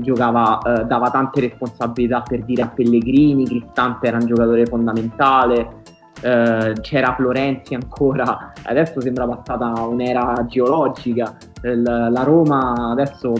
[0.01, 5.83] giocava, eh, dava tante responsabilità per dire a Pellegrini, Cristante era un giocatore fondamentale,
[6.23, 13.35] eh, c'era Florenzi ancora, adesso sembra passata un'era geologica, la Roma adesso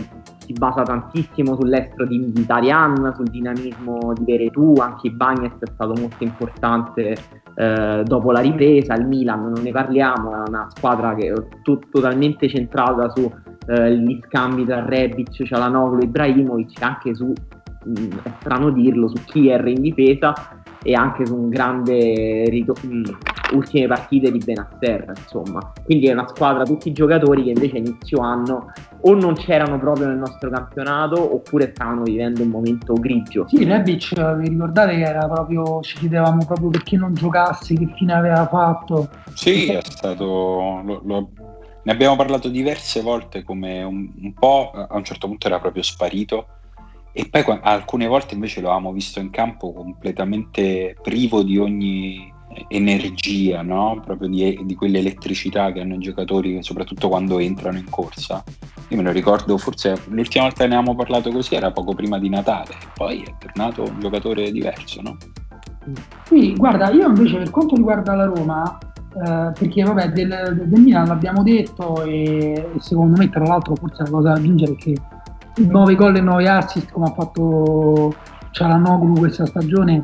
[0.51, 5.95] si basa tantissimo sull'estro di Mkhitaryan, sul dinamismo di Veretù, anche i Bagnes è stato
[5.99, 7.17] molto importante
[7.61, 11.91] eh, dopo la ripresa, il Milan non ne parliamo, è una squadra che è t-
[11.91, 13.31] totalmente centrata sugli
[13.67, 19.67] eh, scambi tra Rebic, Cialanoglu Ibrahimovic, anche su, mh, mm, è strano dirlo, su Kier
[19.69, 23.03] in difesa e anche su un grande rito- mh, mm,
[23.53, 25.73] ultime partite di Benaster, insomma.
[25.85, 30.07] Quindi è una squadra, tutti i giocatori che invece inizio anno o non c'erano proprio
[30.07, 33.47] nel nostro campionato oppure stavano vivendo un momento grigio.
[33.49, 38.13] Sì, Rebic, vi ricordate che era proprio, ci chiedevamo proprio perché non giocasse, che fine
[38.13, 39.09] aveva fatto.
[39.35, 40.25] Sì, è stato...
[40.85, 41.29] Lo, lo,
[41.83, 45.83] ne abbiamo parlato diverse volte come un, un po' a un certo punto era proprio
[45.83, 46.47] sparito
[47.13, 52.33] e poi alcune volte invece lo avevamo visto in campo completamente privo di ogni
[52.69, 54.01] energia, no?
[54.05, 58.43] proprio di, di quell'elettricità che hanno i giocatori, soprattutto quando entrano in corsa.
[58.89, 62.19] Io me lo ricordo, forse l'ultima volta che ne avevamo parlato così era poco prima
[62.19, 65.17] di Natale, poi è tornato un giocatore diverso, no?
[66.25, 68.79] Sì, guarda, io invece per quanto riguarda la Roma,
[69.13, 74.03] eh, perché vabbè del, del Milan l'abbiamo detto e, e, secondo me tra l'altro forse
[74.03, 74.95] la cosa da aggiungere è che
[75.57, 78.15] 9 gol e 9 assist come ha fatto
[78.51, 80.03] Cialanoglu questa stagione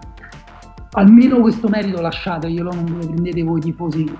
[0.96, 4.10] almeno questo merito lasciateglielo, non ve lo prendete voi tifosi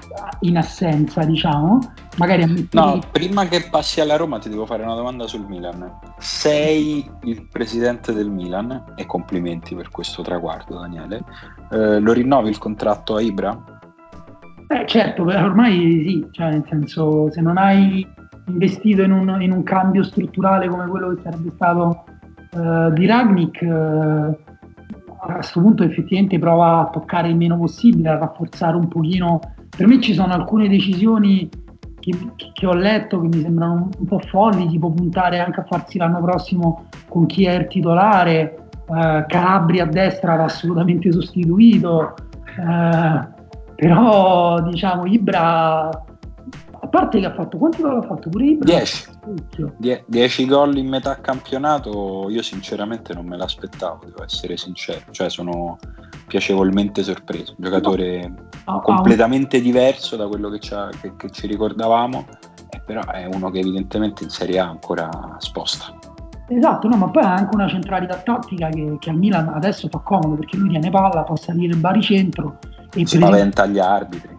[0.40, 1.78] in assenza, diciamo.
[2.18, 2.78] Magari ammettete...
[2.78, 5.90] No, prima che passi alla Roma ti devo fare una domanda sul Milan.
[6.18, 11.24] Sei il presidente del Milan e complimenti per questo traguardo, Daniele.
[11.70, 13.80] Eh, lo rinnovi il contratto a Ibra?
[14.68, 18.06] Eh, certo, ormai sì, cioè nel senso se non hai
[18.48, 22.04] investito in un, in un cambio strutturale come quello che sarebbe stato
[22.52, 24.36] uh, di Ragnik, uh,
[25.18, 29.40] a questo punto effettivamente prova a toccare il meno possibile, a rafforzare un pochino.
[29.68, 31.48] Per me ci sono alcune decisioni
[31.98, 32.12] che,
[32.52, 36.20] che ho letto che mi sembrano un, po' folli, tipo puntare anche a farsi l'anno
[36.20, 42.14] prossimo con chi è il titolare, uh, Calabria a destra va assolutamente sostituito,
[43.74, 45.90] però diciamo Ibra
[46.80, 48.28] a parte che ha fatto quanti gol ha fatto?
[48.28, 48.64] Pure Ibra?
[49.78, 55.04] 10 10 gol in metà campionato io sinceramente non me l'aspettavo devo essere sincero.
[55.10, 55.78] Cioè sono
[56.26, 57.54] piacevolmente sorpreso.
[57.56, 58.32] Un giocatore
[58.66, 58.80] no.
[58.80, 62.26] completamente diverso da quello che, che, che ci ricordavamo
[62.70, 65.94] eh, però è uno che evidentemente in Serie A ancora sposta.
[66.48, 69.98] Esatto, no, ma poi ha anche una centralità tattica che, che al Milan adesso fa
[69.98, 72.58] comodo perché lui tiene palla, fa salire il baricentro
[72.94, 74.36] e si spaventa esempio, gli arbitri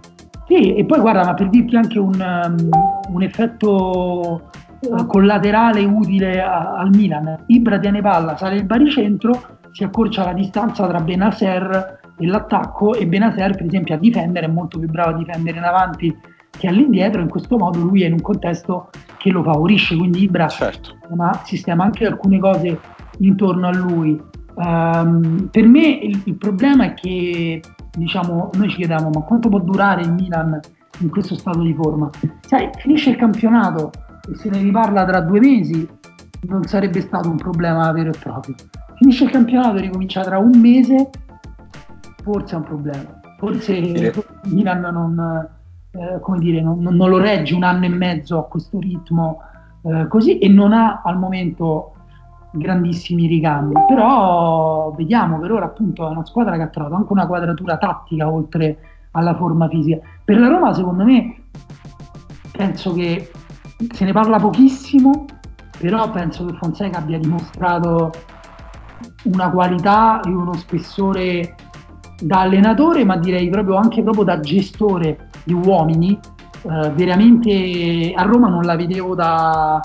[0.47, 2.69] Sì, e poi guarda, ma per dirti anche un, um,
[3.13, 9.83] un effetto uh, collaterale utile a, al Milan, Ibra tiene palla, sale il baricentro, si
[9.83, 14.79] accorcia la distanza tra Benaser e l'attacco e Benaser per esempio a difendere è molto
[14.79, 16.17] più bravo a difendere in avanti
[16.49, 20.47] che all'indietro, in questo modo lui è in un contesto che lo favorisce, quindi Ibra
[20.47, 20.95] certo.
[21.43, 22.79] sistema anche alcune cose
[23.19, 24.19] intorno a lui.
[24.55, 27.61] Um, per me il, il problema è che
[27.97, 30.59] diciamo, noi ci chiediamo ma quanto può durare il Milan
[30.99, 32.09] in questo stato di forma?
[32.41, 33.91] Sai, finisce il campionato
[34.29, 35.87] e se ne riparla tra due mesi,
[36.41, 38.55] non sarebbe stato un problema vero e proprio.
[38.95, 41.09] Finisce il campionato e ricomincia tra un mese,
[42.23, 43.19] forse è un problema.
[43.37, 45.47] Forse il Milan non,
[45.91, 49.41] eh, come dire, non, non, lo regge un anno e mezzo a questo ritmo
[49.83, 51.93] eh, così e non ha al momento
[52.51, 57.27] grandissimi ricambi, però vediamo per ora appunto è una squadra che ha trovato anche una
[57.27, 58.77] quadratura tattica oltre
[59.11, 59.99] alla forma fisica.
[60.23, 61.43] Per la Roma secondo me
[62.51, 63.31] penso che
[63.91, 65.25] se ne parla pochissimo,
[65.79, 68.11] però penso che Fonseca abbia dimostrato
[69.23, 71.55] una qualità e uno spessore
[72.19, 76.17] da allenatore, ma direi proprio anche proprio da gestore di uomini.
[76.63, 79.79] Eh, veramente a Roma non la vedevo da,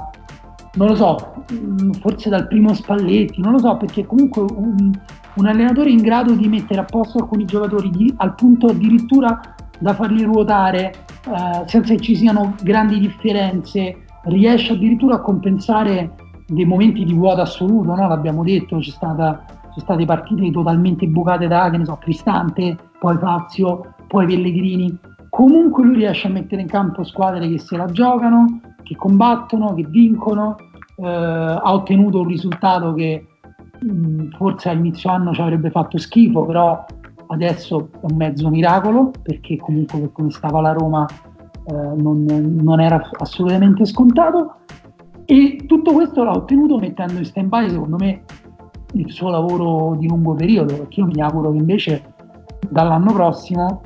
[0.75, 4.91] non lo so, mm, forse dal primo Spalletti, non lo so, perché comunque un,
[5.35, 9.41] un allenatore in grado di mettere a posto alcuni giocatori di, al punto addirittura
[9.79, 10.93] da farli ruotare
[11.27, 16.15] eh, senza che ci siano grandi differenze, riesce addirittura a compensare
[16.47, 18.09] dei momenti di vuoto assoluto, no?
[18.09, 19.45] l'abbiamo detto, c'è stata,
[19.77, 24.99] state partite totalmente bucate da, che ne so, Cristante, poi Fazio, poi Pellegrini.
[25.35, 29.87] Comunque lui riesce a mettere in campo squadre che se la giocano, che combattono, che
[29.89, 30.57] vincono,
[30.97, 33.25] eh, ha ottenuto un risultato che
[33.81, 36.85] mh, forse a inizio anno ci avrebbe fatto schifo, però
[37.29, 41.07] adesso è un mezzo miracolo perché comunque per come stava la Roma
[41.65, 44.57] eh, non, non, era assolutamente scontato.
[45.25, 48.25] E tutto questo l'ha ottenuto mettendo in stand by secondo me
[48.93, 52.15] il suo lavoro di lungo periodo perché io mi auguro che invece
[52.69, 53.81] dall'anno prossimo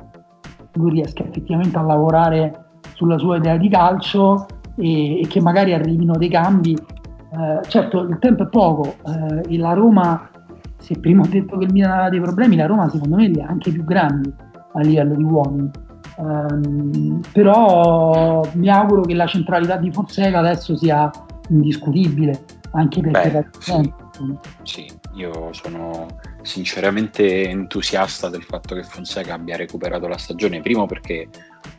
[0.77, 6.15] lui riesca effettivamente a lavorare sulla sua idea di calcio e, e che magari arrivino
[6.17, 6.73] dei cambi.
[6.73, 10.29] Eh, certo, il tempo è poco eh, e la Roma,
[10.77, 13.41] se prima ho detto che il Milan aveva dei problemi, la Roma secondo me li
[13.41, 14.33] ha anche più grandi
[14.73, 15.69] a livello di uomini.
[16.17, 21.11] Um, però mi auguro che la centralità di Fonseca adesso sia
[21.49, 22.39] indiscutibile
[22.71, 23.93] anche perché Beh, sì,
[24.63, 30.61] sì, io sono sinceramente entusiasta del fatto che Fonseca abbia recuperato la stagione.
[30.61, 31.27] Primo perché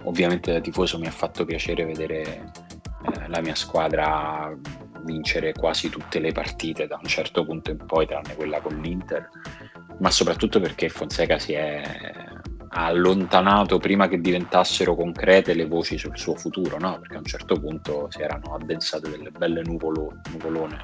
[0.05, 4.53] ovviamente da tifoso mi ha fatto piacere vedere eh, la mia squadra
[5.05, 9.29] vincere quasi tutte le partite da un certo punto in poi, tranne quella con l'Inter,
[10.01, 12.18] ma soprattutto perché Fonseca si è
[12.71, 16.99] allontanato prima che diventassero concrete le voci sul suo futuro, no?
[16.99, 20.81] perché a un certo punto si erano addensate delle belle nuvolo, nuvolone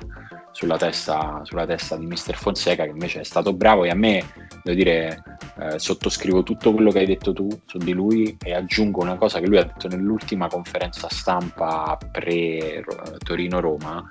[0.52, 4.24] sulla testa, sulla testa di Mister Fonseca che invece è stato bravo e a me,
[4.62, 5.22] devo dire,
[5.58, 9.40] eh, sottoscrivo tutto quello che hai detto tu su di lui e aggiungo una cosa
[9.40, 14.06] che lui ha detto nell'ultima conferenza stampa pre-Torino-Roma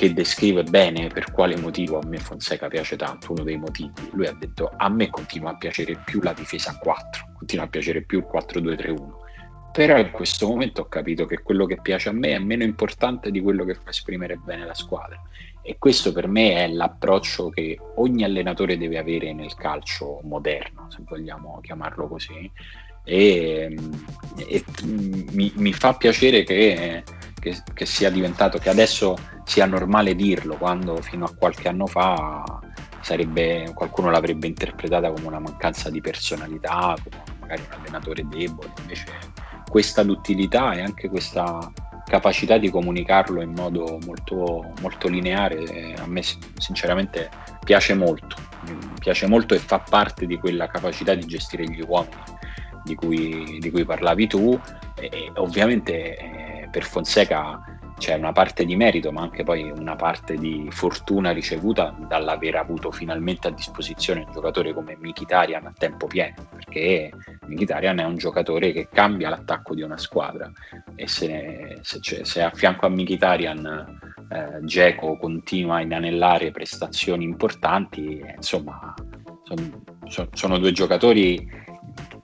[0.00, 4.08] che descrive bene per quale motivo a me Fonseca piace tanto, uno dei motivi.
[4.12, 7.68] Lui ha detto a me continua a piacere più la difesa a 4, continua a
[7.68, 9.08] piacere più il 4-2-3-1.
[9.74, 13.30] Però in questo momento ho capito che quello che piace a me è meno importante
[13.30, 15.20] di quello che fa esprimere bene la squadra.
[15.60, 21.02] E questo per me è l'approccio che ogni allenatore deve avere nel calcio moderno, se
[21.06, 22.50] vogliamo chiamarlo così.
[23.04, 23.76] E,
[24.36, 27.02] e mi, mi, fa piacere che,
[27.38, 32.44] che, che, sia diventato, che adesso sia normale dirlo, quando fino a qualche anno fa
[33.00, 38.72] sarebbe, qualcuno l'avrebbe interpretata come una mancanza di personalità, come magari un allenatore debole.
[38.80, 39.06] Invece
[39.68, 41.72] questa duttilità e anche questa
[42.04, 46.22] capacità di comunicarlo in modo molto, molto lineare a me
[46.58, 47.30] sinceramente
[47.64, 48.34] piace molto,
[48.98, 52.38] piace molto e fa parte di quella capacità di gestire gli uomini
[52.84, 54.58] di cui, di cui parlavi tu
[54.94, 57.60] e, ovviamente eh, per Fonseca
[58.00, 62.90] c'è una parte di merito, ma anche poi una parte di fortuna ricevuta dall'aver avuto
[62.90, 67.10] finalmente a disposizione un giocatore come Mkhitaryan a tempo pieno, perché
[67.46, 70.50] Mkhitaryan è un giocatore che cambia l'attacco di una squadra.
[70.94, 73.98] E se, se, se a fianco a Mkhitaryan
[74.30, 78.94] eh, Geco continua a inanellare prestazioni importanti, eh, insomma,
[79.44, 81.46] son, sono due giocatori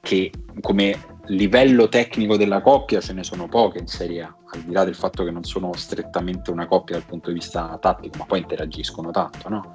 [0.00, 4.72] che come livello tecnico della coppia ce ne sono poche in Serie A, al di
[4.72, 8.26] là del fatto che non sono strettamente una coppia dal punto di vista tattico, ma
[8.26, 9.74] poi interagiscono tanto, no?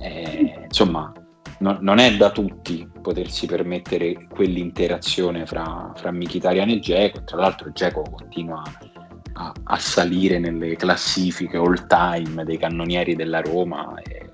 [0.00, 1.12] E, insomma,
[1.58, 7.24] no, non è da tutti potersi permettere quell'interazione fra, fra Mkhitaryan e Geco.
[7.24, 8.62] Tra l'altro Geco continua
[9.34, 14.30] a, a, salire nelle classifiche all time dei cannonieri della Roma e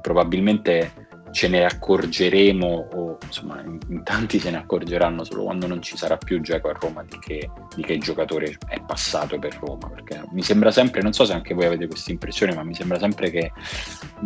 [0.00, 1.03] probabilmente
[1.34, 5.96] ce ne accorgeremo o insomma in, in, tanti se ne accorgeranno solo quando non ci
[5.96, 10.22] sarà più Geco a Roma di che, di che giocatore è passato per Roma perché
[10.30, 13.30] mi sembra sempre, non so se anche voi avete questa impressione ma mi sembra sempre
[13.30, 13.50] che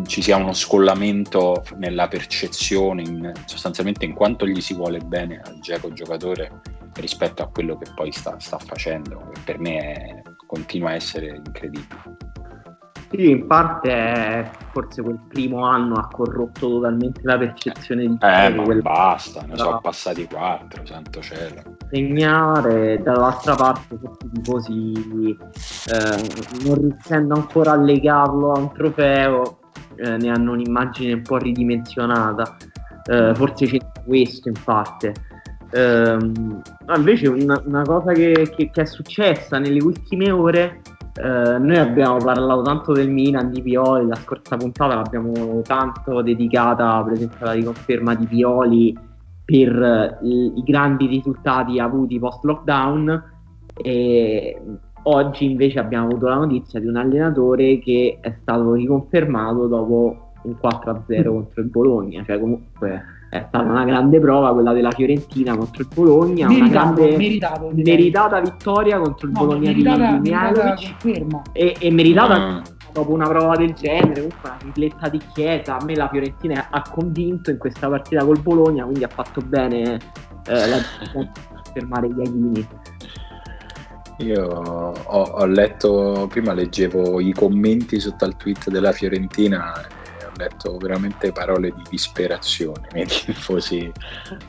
[0.07, 5.59] ci sia uno scollamento nella percezione in, sostanzialmente in quanto gli si vuole bene al
[5.61, 6.61] Geco giocatore
[6.97, 11.41] rispetto a quello che poi sta, sta facendo che per me è, continua a essere
[11.43, 12.37] incredibile
[13.11, 18.63] sì, in parte forse quel primo anno ha corrotto totalmente la percezione di Eh, ma
[18.63, 18.83] quel...
[18.83, 21.77] basta, ne sono passati quattro, santo cielo.
[21.91, 25.37] Segnare, dall'altra parte forse i tifosi
[25.91, 29.59] eh, non riuscendo ancora a legarlo a un trofeo
[29.97, 32.57] eh, ne hanno un'immagine un po' ridimensionata.
[33.05, 35.15] Eh, forse c'è questo in parte.
[35.71, 36.63] Um,
[36.97, 40.81] invece una, una cosa che, che, che, è successa nelle ultime ore
[41.21, 47.03] eh, noi abbiamo parlato tanto del Milan di Pioli, la scorsa puntata l'abbiamo tanto dedicata
[47.03, 48.99] per esempio alla riconferma di Pioli
[49.45, 53.23] per i, i grandi risultati avuti post lockdown
[53.75, 54.61] e
[55.03, 60.57] oggi invece abbiamo avuto la notizia di un allenatore che è stato riconfermato dopo un
[60.63, 65.83] 4-0 contro il Bologna, cioè comunque è stata una grande prova quella della Fiorentina contro
[65.83, 71.45] il Bologna, meritato, una grande meritato, meritata vittoria contro il no, Bologna meritata, di Mihailovic
[71.53, 72.59] e, e, meritata mm.
[72.93, 76.83] dopo una prova del genere, comunque una tripletta di chiesa, a me la Fiorentina ha
[76.91, 79.99] convinto in questa partita col Bologna, quindi ha fatto bene
[80.47, 80.79] eh, la
[81.75, 82.69] fermare gli Aghini.
[84.21, 89.73] Io ho, ho, letto, prima leggevo i commenti sotto al tweet della Fiorentina
[90.39, 93.93] letto veramente parole di disperazione nei tifosi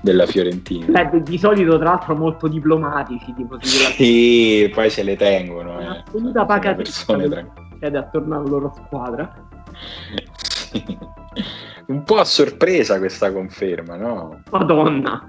[0.01, 1.03] della Fiorentina.
[1.03, 3.35] Beh, di solito, tra l'altro, molto diplomatici.
[3.61, 5.79] Sì, poi se le tengono.
[5.79, 5.85] Eh.
[5.85, 7.17] Assoluta pacatezza
[7.79, 9.33] ed attorno alla loro squadra.
[11.87, 14.41] Un po' a sorpresa questa conferma, no?
[14.51, 15.23] Madonna.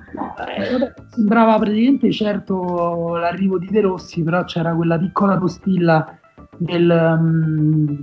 [0.46, 6.18] Eh, sembrava praticamente certo l'arrivo di De Rossi, però c'era quella piccola postilla
[6.58, 7.98] del, um,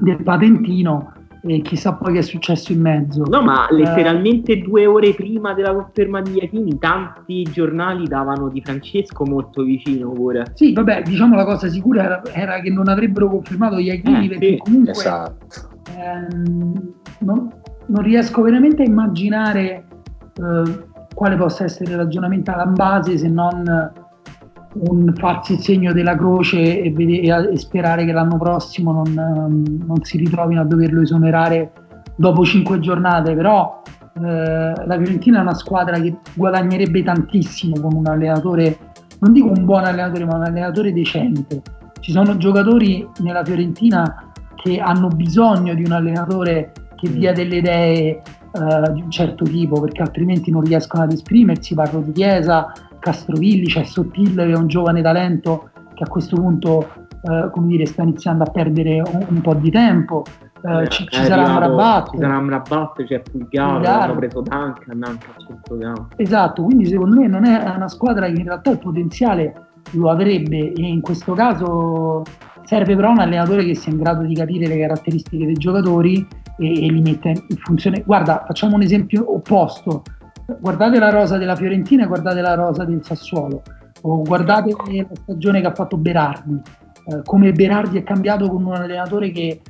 [0.00, 3.24] del patentino e chissà poi che è successo in mezzo.
[3.24, 4.58] No, ma letteralmente eh...
[4.58, 10.52] due ore prima della conferma di Iachini, tanti giornali davano di Francesco molto vicino pure.
[10.54, 14.46] Sì, vabbè, diciamo la cosa sicura era, era che non avrebbero confermato Iachini eh, perché
[14.48, 14.56] sì.
[14.58, 15.68] comunque esatto.
[15.96, 17.52] ehm, non,
[17.86, 19.86] non, riesco veramente a immaginare
[20.34, 24.06] eh, quale possa essere il ragionamento alla base se non
[24.80, 29.86] un farsi il segno della croce e, vedere, e sperare che l'anno prossimo non, ehm,
[29.86, 31.72] non, si ritrovino a doverlo esonerare
[32.14, 33.82] dopo cinque giornate, però
[34.14, 38.78] eh, la Fiorentina è una squadra che guadagnerebbe tantissimo con un allenatore,
[39.20, 41.62] non dico un buon allenatore, ma un allenatore decente.
[42.00, 48.22] Ci sono giocatori nella Fiorentina che hanno bisogno di un allenatore che dia delle idee
[48.52, 51.74] uh, di un certo tipo, perché altrimenti non riescono ad esprimersi.
[51.74, 57.06] Parlo di Chiesa, Castrovilli, c'è Sottile che è un giovane talento che a questo punto
[57.22, 60.24] eh, come dire, sta iniziando a perdere un, un po' di tempo.
[60.62, 65.26] Eh, eh ci, ci sarà Amrabat, ci sarà Amrabat, c'è Pulgaro, hanno preso Duncan anche
[65.26, 66.08] a centrocampo.
[66.16, 70.72] Esatto, quindi secondo me non è una squadra che in realtà il potenziale lo avrebbe
[70.72, 72.22] e in questo caso
[72.64, 76.26] serve però un allenatore che sia in grado di capire le caratteristiche dei giocatori
[76.58, 78.02] e, e li mette in funzione.
[78.04, 80.02] Guarda, facciamo un esempio opposto
[80.56, 83.62] guardate la rosa della Fiorentina e guardate la rosa del Sassuolo,
[84.02, 86.60] o guardate la stagione che ha fatto Berardi,
[87.06, 89.60] eh, come Berardi è cambiato con un allenatore che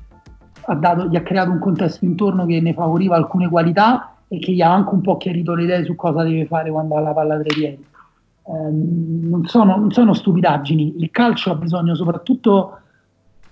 [0.66, 4.52] ha dato, gli ha creato un contesto intorno che ne favoriva alcune qualità e che
[4.52, 7.12] gli ha anche un po' chiarito le idee su cosa deve fare quando ha la
[7.12, 7.86] palla tra i piedi.
[8.44, 12.78] Eh, non, sono, non sono stupidaggini, il calcio ha bisogno soprattutto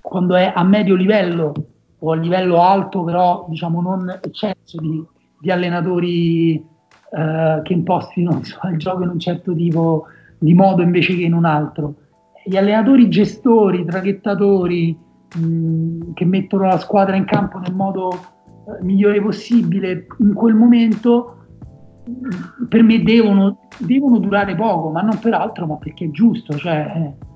[0.01, 1.53] quando è a medio livello
[1.99, 5.05] o a livello alto, però diciamo non eccesso di,
[5.41, 6.75] di allenatori
[7.17, 10.05] eh, che impostino so, il gioco in un certo tipo
[10.39, 11.95] di modo invece che in un altro.
[12.45, 15.05] Gli allenatori gestori, traghettatori
[16.15, 21.33] che mettono la squadra in campo nel modo eh, migliore possibile in quel momento
[22.69, 26.57] per me devono, devono, durare poco, ma non per altro, ma perché è giusto.
[26.57, 27.27] Cioè, eh,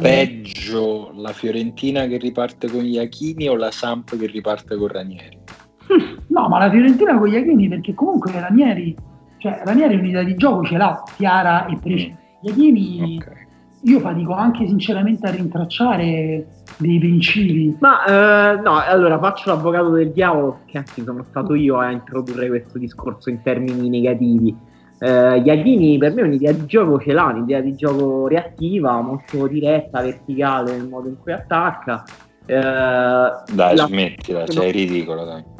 [0.00, 5.41] Peggio la Fiorentina che riparte con gli Achini o la Samp che riparte con Ranieri?
[6.28, 8.96] No, ma la Fiorentina con gli Iachini perché comunque Ranieri,
[9.38, 12.16] cioè Ranieri unità di gioco ce l'ha chiara e precisa.
[12.40, 13.46] Gli Iachini okay.
[13.82, 16.46] io fatico anche sinceramente a rintracciare
[16.78, 17.76] dei principi.
[17.80, 22.48] Ma eh, no, allora faccio l'avvocato del diavolo, che anzi sono stato io a introdurre
[22.48, 24.56] questo discorso in termini negativi.
[24.98, 29.46] Eh, Iachini per me è un'idea di gioco ce l'ha, un'idea di gioco reattiva, molto
[29.48, 32.04] diretta, verticale nel modo in cui attacca.
[32.46, 33.86] Eh, dai, la...
[33.86, 35.51] smettila, sei ridicolo, dai.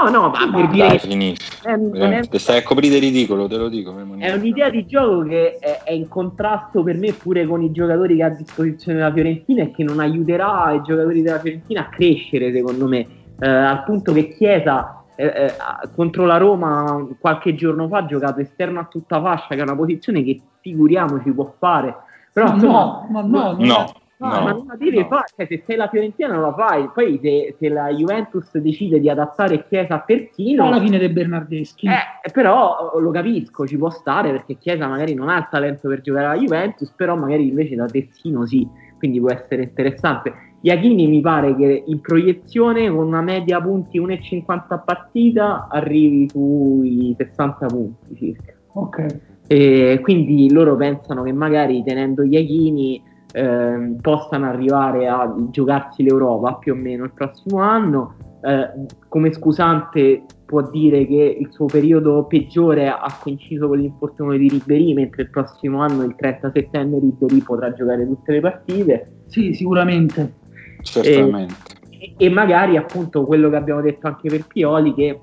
[0.00, 1.58] No, no, ma per dire Dai, finisci.
[1.62, 3.94] È, è, Te stai a coprire ridicolo, te lo dico.
[4.18, 8.16] È un'idea di gioco che è, è, in contrasto per me pure con i giocatori
[8.16, 11.88] che ha a disposizione la Fiorentina e che non aiuterà i giocatori della Fiorentina a
[11.88, 13.06] crescere, secondo me.
[13.38, 15.52] Eh, al punto che Chiesa eh, eh,
[15.94, 19.76] contro la Roma qualche giorno fa ha giocato esterno a tutta fascia, che è una
[19.76, 21.94] posizione che figuriamoci può fare.
[22.32, 23.56] Però, no, insomma, no, no, no.
[23.58, 23.92] No,
[24.28, 25.06] no, ma non la devi no.
[25.06, 29.00] fare, cioè, se sei la Fiorentina non la fai, poi se, se la Juventus decide
[29.00, 30.66] di adattare Chiesa a Pertino...
[30.66, 31.86] Alla fine dei Bernardeschi.
[31.86, 36.00] Eh, però lo capisco, ci può stare perché Chiesa magari non ha il talento per
[36.00, 38.66] giocare alla Juventus, però magari invece da Terzino sì,
[38.98, 40.32] quindi può essere interessante.
[40.62, 47.14] Iachini mi pare che in proiezione con una media punti 1,50 a partita arrivi sui
[47.18, 48.52] 60 punti circa.
[48.74, 49.20] Ok.
[49.48, 53.02] E quindi loro pensano che magari tenendo Iachini
[53.32, 58.14] eh, possano arrivare a giocarsi l'Europa più o meno il prossimo anno.
[58.44, 58.70] Eh,
[59.08, 64.92] come scusante può dire che il suo periodo peggiore ha coinciso con l'infortunio di Ribery,
[64.92, 69.12] mentre il prossimo anno, il 30 settembre, Ribery potrà giocare tutte le partite.
[69.28, 70.34] Sì, sicuramente.
[70.82, 71.54] Certamente.
[71.98, 75.20] E, e magari appunto quello che abbiamo detto anche per Pioli, che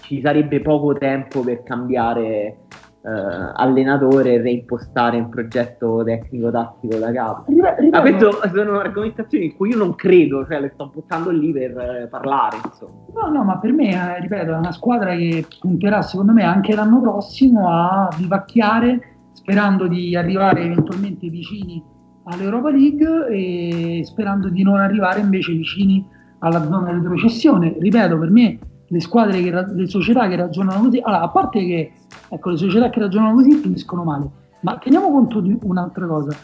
[0.00, 2.63] ci sarebbe poco tempo per cambiare
[3.04, 7.44] Uh, allenatore e reimpostare un progetto tecnico-tattico da capo.
[7.90, 11.76] Ma queste sono argomentazioni in cui io non credo, cioè le sto buttando lì per
[11.76, 12.56] eh, parlare.
[12.64, 12.92] Insomma.
[13.12, 16.74] No, no, ma per me, eh, ripeto, è una squadra che punterà secondo me anche
[16.74, 21.84] l'anno prossimo a vivacchiare sperando di arrivare eventualmente vicini
[22.24, 26.02] all'Europa League e sperando di non arrivare invece vicini
[26.38, 27.76] alla zona di retrocessione.
[27.78, 28.58] Ripeto, per me
[28.94, 31.92] le squadre, che, le società che ragionano così, allora, a parte che
[32.28, 34.30] ecco, le società che ragionano così finiscono male,
[34.60, 36.36] ma teniamo conto di un'altra cosa,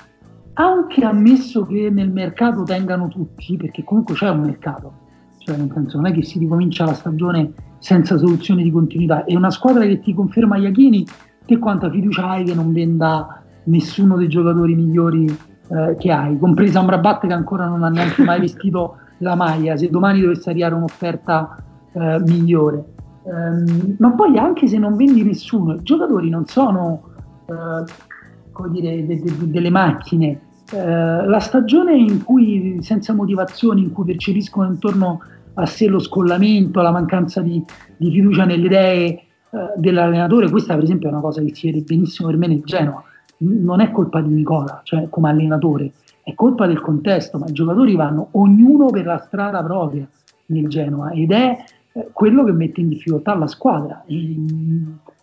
[0.55, 4.93] anche ammesso che nel mercato tengano tutti, perché comunque c'è un mercato,
[5.39, 9.37] cioè nel senso non è che si ricomincia la stagione senza soluzione di continuità, è
[9.37, 11.07] una squadra che ti conferma Iachini,
[11.47, 16.81] te quanta fiducia hai che non venda nessuno dei giocatori migliori eh, che hai, compresa
[16.81, 21.65] Amrabat che ancora non ha neanche mai vestito la maglia, se domani dovesse arrivare un'offerta
[21.93, 22.85] eh, migliore.
[23.23, 27.03] Um, ma poi anche se non vendi nessuno, i giocatori non sono
[27.47, 30.41] uh, dire, de- de- delle macchine.
[30.73, 35.21] Uh, la stagione in cui senza motivazioni, in cui percepiscono intorno
[35.55, 37.63] a sé lo scollamento, la mancanza di,
[37.97, 41.85] di fiducia nelle idee uh, dell'allenatore, questa per esempio è una cosa che si vede
[41.85, 43.03] benissimo per me nel Genoa.
[43.39, 47.97] Non è colpa di Nicola, cioè come allenatore, è colpa del contesto, ma i giocatori
[47.97, 50.07] vanno ognuno per la strada propria
[50.47, 51.59] nel Genoa ed è
[52.13, 54.05] quello che mette in difficoltà la squadra.
[54.07, 54.37] E,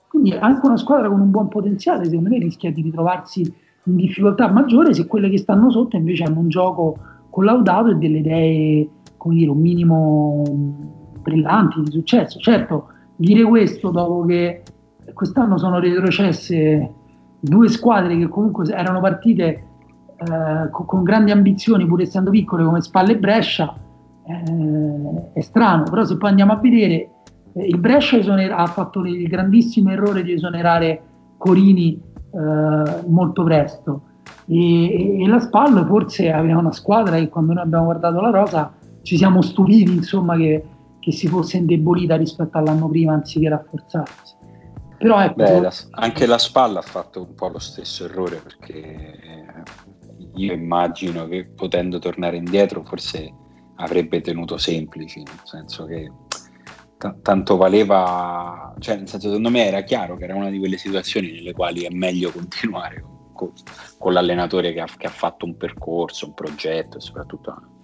[0.07, 3.41] quindi anche una squadra con un buon potenziale, secondo me, rischia di ritrovarsi
[3.83, 6.97] in difficoltà maggiore se quelle che stanno sotto invece hanno un gioco
[7.29, 10.43] collaudato e delle idee, come dire, un minimo
[11.21, 12.39] brillanti di successo.
[12.39, 14.63] Certo, dire questo dopo che
[15.13, 16.91] quest'anno sono retrocesse
[17.39, 19.63] due squadre che comunque erano partite
[20.17, 23.75] eh, con, con grandi ambizioni, pur essendo piccole come Spalle e Brescia,
[24.27, 27.09] eh, è strano, però se poi andiamo a vedere,
[27.53, 31.01] eh, il Brescia esonera, ha fatto il grandissimo errore di esonerare
[31.37, 34.01] Corini eh, molto presto
[34.47, 38.73] e, e, la Spallo forse aveva una squadra che quando noi abbiamo guardato la rosa
[39.01, 40.63] ci siamo stupiti insomma che,
[40.99, 44.35] che si fosse indebolita rispetto all'anno prima anziché rafforzarsi.
[44.97, 49.65] Però ecco, Beh, la, anche la Spalla ha fatto un po' lo stesso errore perché
[50.33, 53.33] io immagino che potendo tornare indietro forse
[53.77, 56.11] avrebbe tenuto semplici, nel senso che
[56.97, 60.77] t- tanto valeva, cioè nel senso secondo me era chiaro che era una di quelle
[60.77, 63.03] situazioni nelle quali è meglio continuare
[63.33, 63.51] con,
[63.97, 67.81] con l'allenatore che ha, che ha, fatto un percorso, un progetto e soprattutto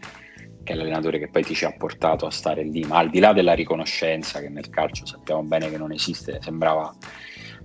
[0.64, 3.20] che è l'allenatore che poi ti ci ha portato a stare lì, ma al di
[3.20, 6.94] là della riconoscenza che nel calcio sappiamo bene che non esiste, sembrava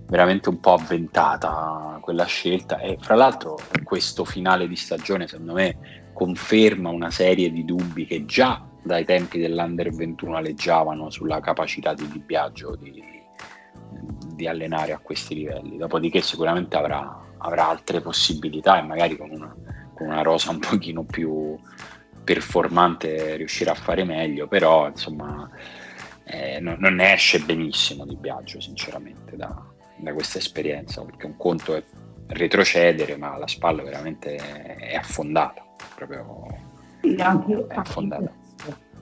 [0.07, 5.98] veramente un po' avventata quella scelta e fra l'altro questo finale di stagione secondo me
[6.19, 12.09] conferma una serie di dubbi che già dai tempi dell'Under 21 aleggiavano sulla capacità di
[12.09, 13.01] Di Biagio di,
[14.35, 15.77] di allenare a questi livelli.
[15.77, 19.55] Dopodiché sicuramente avrà, avrà altre possibilità e magari con una,
[19.93, 21.57] con una, rosa un pochino più
[22.21, 25.49] performante riuscirà a fare meglio, però insomma
[26.25, 29.55] eh, non, non, ne esce benissimo Di Biagio sinceramente da,
[29.95, 31.83] da questa esperienza, perché un conto è
[32.27, 35.67] retrocedere, ma la spalla veramente è affondata.
[36.05, 36.47] Proprio
[37.17, 38.29] anche, è.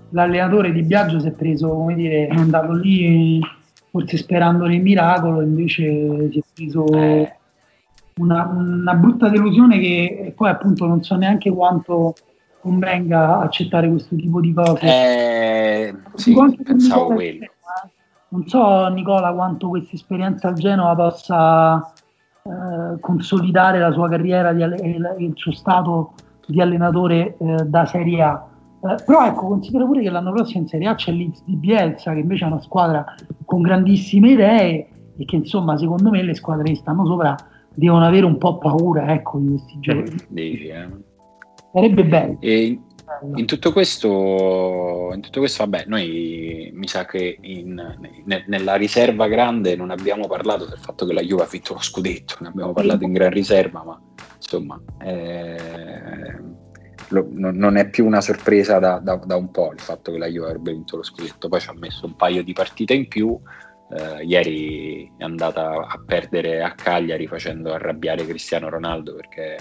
[0.10, 3.39] L'allenatore di Biagio si è preso, come dire, è andato lì
[3.89, 7.38] forse sperando nel miracolo, invece si è preso eh.
[8.18, 12.14] una, una, brutta delusione che poi appunto non so neanche quanto
[12.62, 14.86] convenga accettare questo tipo di cose.
[14.86, 17.43] Eh, sì, pensavo quello.
[17.43, 17.52] Eh.
[18.30, 21.93] Non so Nicola quanto questa esperienza al Genova possa
[22.43, 26.14] eh, consolidare la sua carriera e il suo stato
[26.48, 28.48] di allenatore eh, da Serie A.
[28.82, 32.14] Eh, però ecco, considera pure che l'anno prossimo in Serie A c'è l'X di Bielsa,
[32.14, 33.06] che invece è una squadra
[33.45, 34.88] con grandissime idee
[35.18, 37.36] e che insomma secondo me le squadre che stanno sopra
[37.74, 40.16] devono avere un po' paura ecco, di questi giochi.
[40.30, 40.88] Dici, eh.
[41.74, 42.38] Sarebbe bello.
[42.39, 42.82] E
[43.36, 47.74] in tutto questo, in tutto questo, vabbè, noi mi sa che in,
[48.26, 51.82] ne, nella riserva grande non abbiamo parlato del fatto che la Juve ha vinto lo
[51.82, 54.02] scudetto, ne abbiamo parlato in gran riserva, ma
[54.38, 56.35] insomma eh,
[57.09, 60.27] lo, non, è più una sorpresa da, da, da, un po' il fatto che la
[60.27, 63.39] Juve abbia vinto lo scudetto, poi ci ha messo un paio di partite in più,
[63.89, 69.57] eh, ieri è andata a perdere a Cagliari facendo arrabbiare Cristiano Ronaldo perché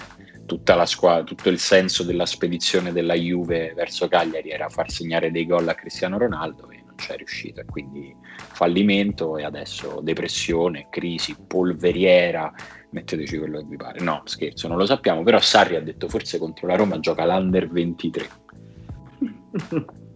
[0.85, 5.67] squadra, tutto il senso della spedizione della Juve verso Cagliari era far segnare dei gol
[5.67, 6.67] a Cristiano Ronaldo
[6.97, 12.53] c'è riuscito e quindi fallimento e adesso depressione, crisi, polveriera,
[12.89, 14.01] metteteci quello che vi pare.
[14.01, 17.69] No, scherzo, non lo sappiamo, però Sarri ha detto forse contro la Roma gioca l'Under
[17.69, 18.29] 23.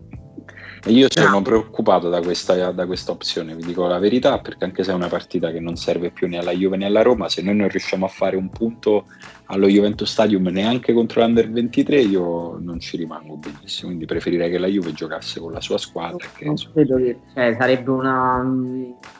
[0.87, 1.41] Io sono no.
[1.43, 5.07] preoccupato da questa, da questa, opzione, vi dico la verità, perché anche se è una
[5.07, 8.05] partita che non serve più né alla Juve né alla Roma, se noi non riusciamo
[8.05, 9.05] a fare un punto
[9.45, 14.57] allo Juventus Stadium neanche contro l'Under 23, io non ci rimango benissimo, quindi preferirei che
[14.57, 16.25] la Juve giocasse con la sua squadra.
[16.35, 18.41] Che, non credo che cioè, sarebbe una,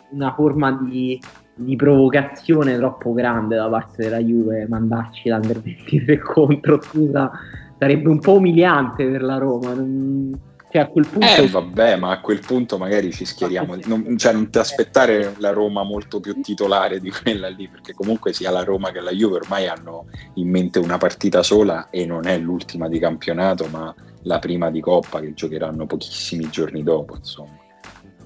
[0.10, 1.22] una forma di,
[1.54, 7.30] di, provocazione troppo grande da parte della Juve mandarci l'Under 23 contro, scusa,
[7.78, 9.74] sarebbe un po' umiliante per la Roma.
[9.74, 11.28] Non cioè a quel punto...
[11.28, 15.52] Eh vabbè, ma a quel punto magari ci schieriamo, non, cioè non ti aspettare la
[15.52, 19.36] Roma molto più titolare di quella lì, perché comunque sia la Roma che la Juve
[19.36, 20.06] ormai hanno
[20.36, 23.94] in mente una partita sola e non è l'ultima di campionato, ma
[24.24, 27.60] la prima di Coppa che giocheranno pochissimi giorni dopo, insomma.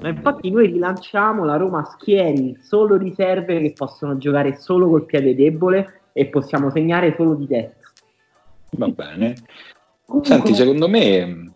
[0.02, 5.34] Ma infatti noi rilanciamo la Roma schieri solo riserve che possono giocare solo col piede
[5.34, 7.90] debole e possiamo segnare solo di testa.
[8.72, 9.36] Va bene.
[10.22, 11.54] Senti, secondo me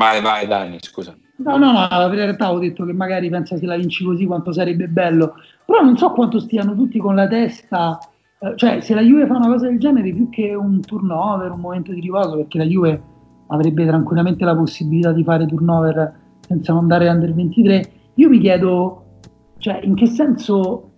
[0.00, 1.14] Vai, vai, Dani, scusa.
[1.36, 4.50] No, no, no, in realtà ho detto che magari pensa se la vinci così quanto
[4.50, 5.34] sarebbe bello,
[5.66, 7.98] però non so quanto stiano tutti con la testa,
[8.38, 11.60] eh, cioè se la Juve fa una cosa del genere più che un turnover, un
[11.60, 13.02] momento di riposo, perché la Juve
[13.48, 16.14] avrebbe tranquillamente la possibilità di fare turnover
[16.48, 19.18] senza andare under 23, io mi chiedo,
[19.58, 20.92] cioè in che senso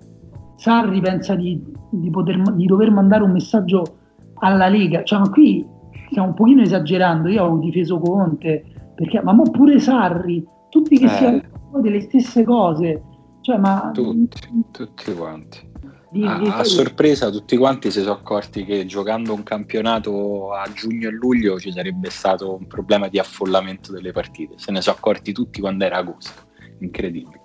[0.54, 3.82] Sarri pensa di, di, poter, di dover mandare un messaggio
[4.34, 5.66] alla Lega, cioè ma qui
[6.08, 11.04] stiamo un pochino esagerando, io ho difeso Conte, perché, ma mo pure Sarri, tutti che
[11.04, 11.08] eh.
[11.08, 11.42] siano
[11.80, 13.02] delle stesse cose.
[13.40, 13.90] Cioè, ma...
[13.92, 14.40] Tutti,
[14.70, 15.70] tutti quanti.
[16.10, 16.46] Di, a, di...
[16.46, 21.58] a, sorpresa tutti quanti si sono accorti che giocando un campionato a giugno e luglio
[21.58, 24.54] ci sarebbe stato un problema di affollamento delle partite.
[24.56, 26.42] Se ne sono accorti tutti quando era agosto.
[26.80, 27.40] Incredibile.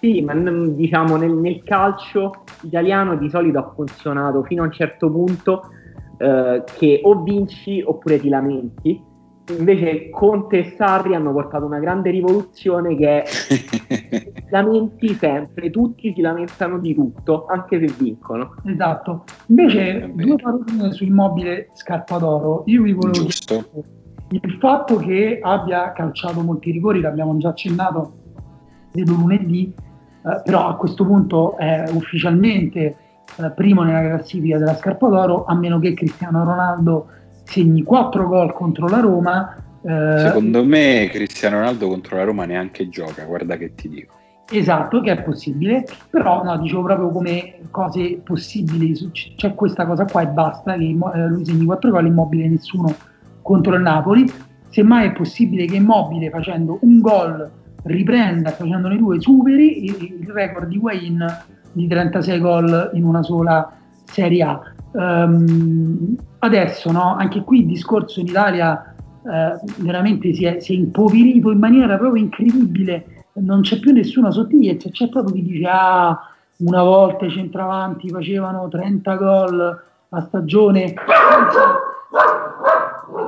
[0.00, 5.10] Sì, ma diciamo nel, nel calcio italiano di solito ha funzionato fino a un certo
[5.10, 5.70] punto
[6.18, 9.12] eh, che o vinci oppure ti lamenti
[9.48, 13.24] Invece Conte e Sarri hanno portato una grande rivoluzione che è
[14.50, 18.54] lamenti sempre, tutti si lamentano di tutto, anche se vincono.
[18.64, 19.24] Esatto.
[19.46, 22.62] Invece due parole sul immobile Scarpa d'Oro.
[22.66, 23.54] Io vi volevo Giusto.
[23.70, 28.14] dire il fatto che abbia calciato molti rigori, l'abbiamo già accennato,
[28.90, 32.96] credo lunedì, eh, però a questo punto è ufficialmente
[33.36, 37.08] eh, primo nella classifica della Scarpa d'Oro, a meno che Cristiano Ronaldo
[37.44, 39.56] segni 4 gol contro la Roma.
[39.82, 44.12] Eh, Secondo me Cristiano Ronaldo contro la Roma neanche gioca, guarda che ti dico.
[44.50, 48.92] Esatto, che è possibile, però no, dicevo proprio come cose possibili,
[49.36, 52.94] c'è questa cosa qua e basta, che eh, lui segni 4 gol, immobile nessuno
[53.40, 54.30] contro il Napoli,
[54.68, 57.50] semmai è possibile che immobile facendo un gol
[57.84, 64.42] riprenda, facendone due, superi il record di Wayne di 36 gol in una sola Serie
[64.42, 64.60] A.
[64.92, 68.94] Um, adesso, no, anche qui il discorso in Italia
[69.26, 74.30] eh, veramente si è, si è, impoverito in maniera proprio incredibile, non c'è più nessuna
[74.30, 80.84] sottigliezza, c'è proprio chi dice ah, una volta i centravanti facevano 30 gol a stagione.
[80.84, 80.98] Ed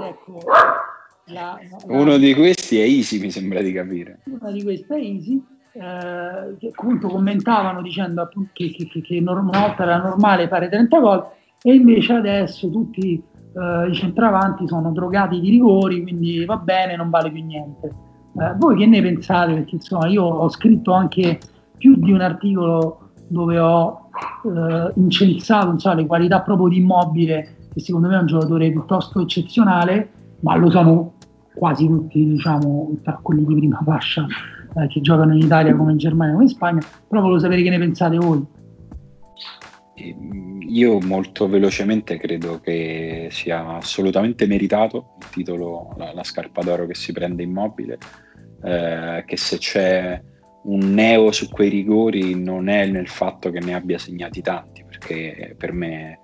[0.02, 0.40] ecco,
[1.24, 4.20] la, la, Uno di questi è Easy, mi sembra di capire.
[4.24, 5.42] Una di queste è Easy
[5.72, 10.68] eh, che appunto commentavano dicendo appunto che, che, che, che una volta era normale fare
[10.68, 11.26] 30 gol
[11.66, 17.10] e invece adesso tutti eh, i centravanti sono drogati di rigori, quindi va bene, non
[17.10, 17.88] vale più niente.
[18.38, 19.54] Eh, voi che ne pensate?
[19.54, 21.40] Perché insomma io ho scritto anche
[21.76, 24.10] più di un articolo dove ho
[24.44, 29.20] eh, incensato insomma, le qualità proprio di Immobile, che secondo me è un giocatore piuttosto
[29.20, 30.10] eccezionale,
[30.42, 31.14] ma lo sono
[31.52, 34.24] quasi tutti, diciamo, tra quelli di prima fascia
[34.76, 37.70] eh, che giocano in Italia come in Germania come in Spagna, però volevo sapere che
[37.70, 38.54] ne pensate voi.
[39.96, 46.86] Ehm, io molto velocemente credo che sia assolutamente meritato il titolo, la, la scarpa d'oro
[46.86, 47.98] che si prende immobile,
[48.62, 50.20] eh, che se c'è
[50.64, 55.54] un neo su quei rigori non è nel fatto che ne abbia segnati tanti, perché
[55.56, 56.18] per me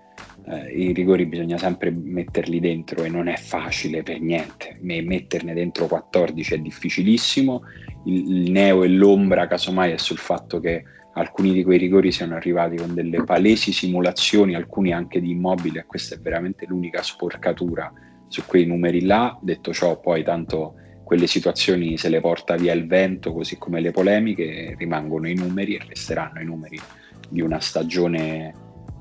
[0.46, 5.86] eh, i rigori bisogna sempre metterli dentro e non è facile per niente, metterne dentro
[5.86, 7.62] 14 è difficilissimo,
[8.06, 10.82] il, il neo e l'ombra casomai è sul fatto che
[11.14, 15.86] alcuni di quei rigori siano arrivati con delle palesi simulazioni, alcuni anche di immobili, e
[15.86, 17.92] questa è veramente l'unica sporcatura
[18.28, 19.38] su quei numeri là.
[19.40, 23.90] Detto ciò, poi tanto quelle situazioni se le porta via il vento, così come le
[23.90, 26.80] polemiche, rimangono i numeri e resteranno i numeri
[27.28, 28.54] di una stagione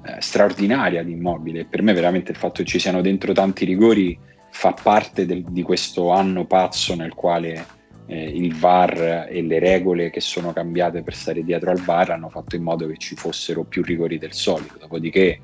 [0.03, 1.65] eh, straordinaria di immobile.
[1.65, 4.17] Per me veramente il fatto che ci siano dentro tanti rigori
[4.49, 7.65] fa parte del, di questo anno pazzo nel quale
[8.11, 12.27] eh, il VAR e le regole che sono cambiate per stare dietro al VAR hanno
[12.27, 14.77] fatto in modo che ci fossero più rigori del solito.
[14.77, 15.39] Dopodiché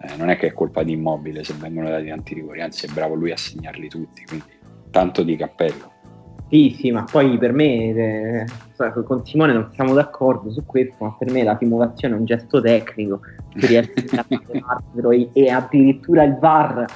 [0.00, 2.92] eh, non è che è colpa di immobile se vengono dati tanti rigori, anzi è
[2.92, 4.46] bravo lui a segnarli tutti, quindi
[4.90, 5.90] tanto di cappello.
[6.48, 8.44] Sì, sì, ma poi per me, eh,
[9.04, 12.60] con Simone non siamo d'accordo su questo, ma per me la simulazione è un gesto
[12.60, 13.20] tecnico,
[13.56, 14.24] si riesce a
[15.10, 16.86] e, e addirittura il VAR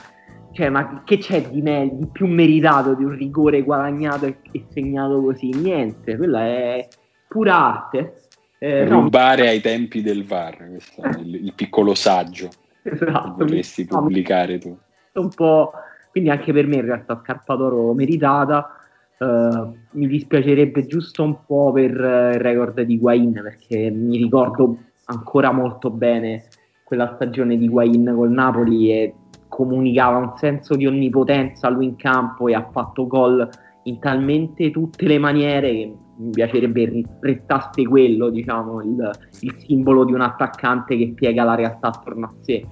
[0.56, 4.64] cioè, ma che c'è di, me- di più meritato di un rigore guadagnato e, e
[4.70, 5.50] segnato così?
[5.50, 6.88] Niente, quella è
[7.28, 8.22] pura arte.
[8.58, 9.48] Eh, Rubare no.
[9.50, 12.48] ai tempi del VAR, questo il, il piccolo saggio
[12.82, 14.74] esatto, che vorresti mi, pubblicare tu.
[15.12, 15.72] Un po',
[16.10, 18.70] quindi anche per me in realtà scarpa d'oro meritata.
[19.18, 24.76] Uh, mi dispiacerebbe giusto un po' per uh, il record di Guain perché mi ricordo
[25.06, 26.44] ancora molto bene
[26.84, 29.14] quella stagione di Guain col Napoli e
[29.56, 33.48] comunicava un senso di onnipotenza lui in campo e ha fatto gol
[33.84, 40.12] in talmente tutte le maniere che mi piacerebbe restasse quello, diciamo, il, il, simbolo di
[40.12, 42.66] un attaccante che piega la realtà attorno a sé.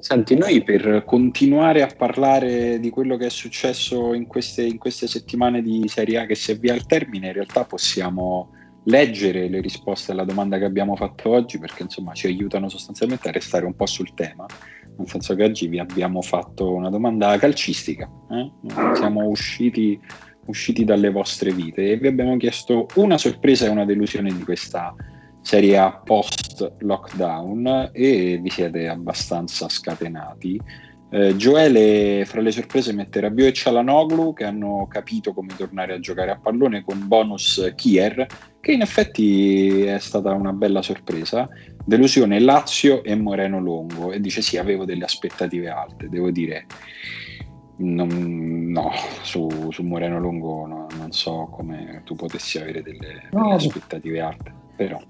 [0.00, 5.06] Senti, noi per continuare a parlare di quello che è successo in queste, in queste
[5.06, 8.50] settimane di Serie A che si avvia al termine, in realtà possiamo
[8.84, 13.32] leggere le risposte alla domanda che abbiamo fatto oggi perché insomma ci aiutano sostanzialmente a
[13.32, 14.44] restare un po' sul tema
[14.96, 18.50] nel senso che oggi vi abbiamo fatto una domanda calcistica, eh?
[18.94, 19.98] siamo usciti,
[20.46, 24.94] usciti, dalle vostre vite e vi abbiamo chiesto una sorpresa e una delusione di questa
[25.40, 30.60] serie A post lockdown e vi siete abbastanza scatenati.
[31.10, 36.00] Eh, Gioele fra le sorprese mette Rabiot e Cialanoglu che hanno capito come tornare a
[36.00, 38.26] giocare a pallone con bonus Kier
[38.62, 41.48] che in effetti è stata una bella sorpresa
[41.84, 44.12] delusione Lazio e Moreno Longo.
[44.12, 46.66] E dice sì avevo delle aspettative alte devo dire
[47.76, 48.08] non,
[48.68, 48.90] no
[49.22, 54.20] su, su, Moreno Longo no, non so come tu potessi avere delle, no, delle aspettative
[54.20, 55.02] alte però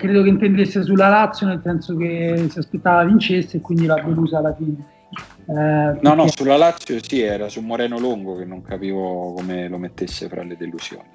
[0.00, 4.38] credo che intendesse sulla Lazio nel senso che si aspettava vincesse e quindi l'ha delusa
[4.38, 4.98] alla fine.
[5.46, 9.78] Eh, no no sulla Lazio sì era su Moreno Longo che non capivo come lo
[9.78, 11.08] mettesse fra le delusioni.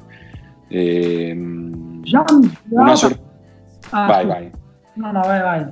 [0.67, 3.24] E, ehm, Gian, una sor-
[3.95, 4.51] ah, vai vai.
[4.95, 5.65] No no vai vai.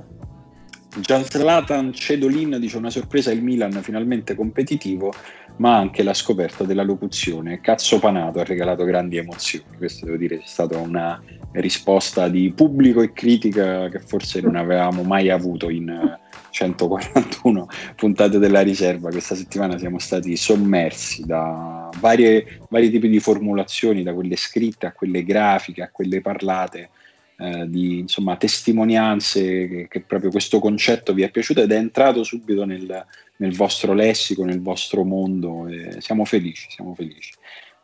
[1.00, 5.12] Gian Zlatan Cedolin dice una sorpresa il Milan finalmente competitivo
[5.56, 7.60] ma anche la scoperta della locuzione.
[7.60, 9.76] Cazzo panato ha regalato grandi emozioni.
[9.76, 11.20] Questo devo dire è stata una
[11.52, 16.18] risposta di pubblico e critica che forse non avevamo mai avuto in
[16.50, 19.10] 141 puntate della riserva.
[19.10, 24.92] Questa settimana siamo stati sommersi da varie, vari tipi di formulazioni da quelle scritte a
[24.92, 26.90] quelle grafiche a quelle parlate
[27.36, 32.22] eh, di insomma, testimonianze che, che, proprio questo concetto vi è piaciuto ed è entrato
[32.22, 33.04] subito nel,
[33.36, 35.66] nel vostro lessico, nel vostro mondo.
[35.66, 37.32] E siamo felici, siamo felici.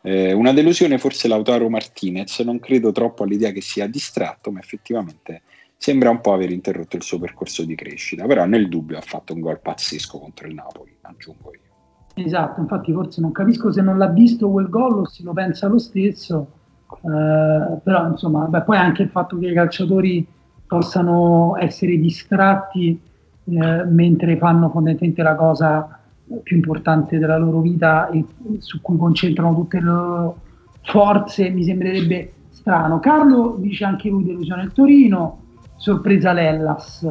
[0.03, 5.43] Eh, una delusione forse Lautaro Martinez, non credo troppo all'idea che sia distratto, ma effettivamente
[5.77, 9.33] sembra un po' aver interrotto il suo percorso di crescita, però nel dubbio ha fatto
[9.33, 12.23] un gol pazzesco contro il Napoli, aggiungo io.
[12.23, 15.67] Esatto, infatti forse non capisco se non l'ha visto quel gol o se lo pensa
[15.67, 16.60] lo stesso,
[17.03, 20.27] eh, però insomma, beh, poi anche il fatto che i calciatori
[20.67, 22.99] possano essere distratti
[23.43, 25.99] eh, mentre fanno fondamentalmente la cosa
[26.43, 28.23] più importante della loro vita e
[28.59, 30.37] su cui concentrano tutte le loro
[30.83, 32.99] forze mi sembrerebbe strano.
[32.99, 35.39] Carlo dice anche lui delusione il Torino,
[35.75, 37.07] sorpresa l'Ellas.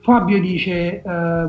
[0.00, 1.48] Fabio dice eh,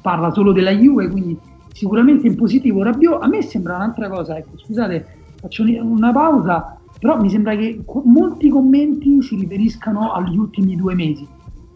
[0.00, 1.38] parla solo della Juve, quindi
[1.72, 3.22] sicuramente in positivo Rabiot.
[3.22, 5.06] A me sembra un'altra cosa, ecco, scusate,
[5.40, 11.26] faccio una pausa, però mi sembra che molti commenti si riferiscano agli ultimi due mesi.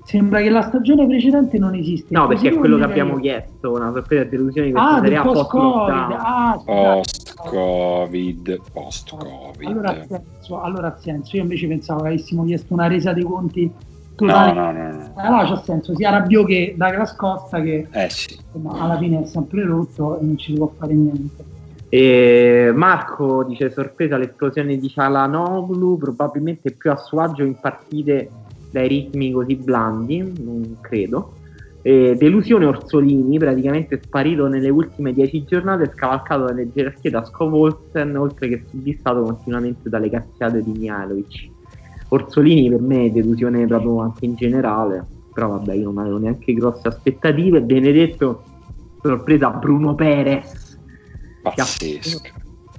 [0.05, 2.15] Sembra che la stagione precedente non esiste.
[2.15, 5.23] No, perché è quello che abbiamo chiesto, una sorpresa di delusione di questa ah, serie
[5.23, 6.17] post-Covid.
[6.19, 9.67] Ah, post-Covid, post-Covid.
[9.67, 11.37] Allora ha, senso, allora ha senso.
[11.37, 13.73] Io invece pensavo che avessimo chiesto una resa dei conti
[14.15, 14.53] totale.
[14.53, 14.97] No, no, no.
[14.99, 15.13] no.
[15.17, 18.39] Allora c'ha senso, sia Rabbio che Douglas Costa che eh, sì.
[18.45, 21.54] insomma, alla fine è sempre rotto e non ci si può fare niente.
[21.95, 28.31] E Marco dice sorpresa l'esplosione di Cialanoglu, probabilmente più a suo agio in partite
[28.73, 31.35] dai ritmi così blandi, non credo.
[31.83, 38.49] E delusione Orsolini, praticamente sparito nelle ultime dieci giornate, scavalcato dalle gerarchie da Scovolsen, oltre
[38.49, 41.49] che subissato continuamente dalle cazziate di Mihailovic.
[42.09, 46.55] Orsolini per me è delusione proprio anche in generale, però vabbè io non avevo neanche
[46.55, 47.63] grosse aspettative.
[47.63, 48.43] Benedetto,
[49.01, 50.64] sorpresa Bruno Perez.
[51.53, 52.21] Pazzesco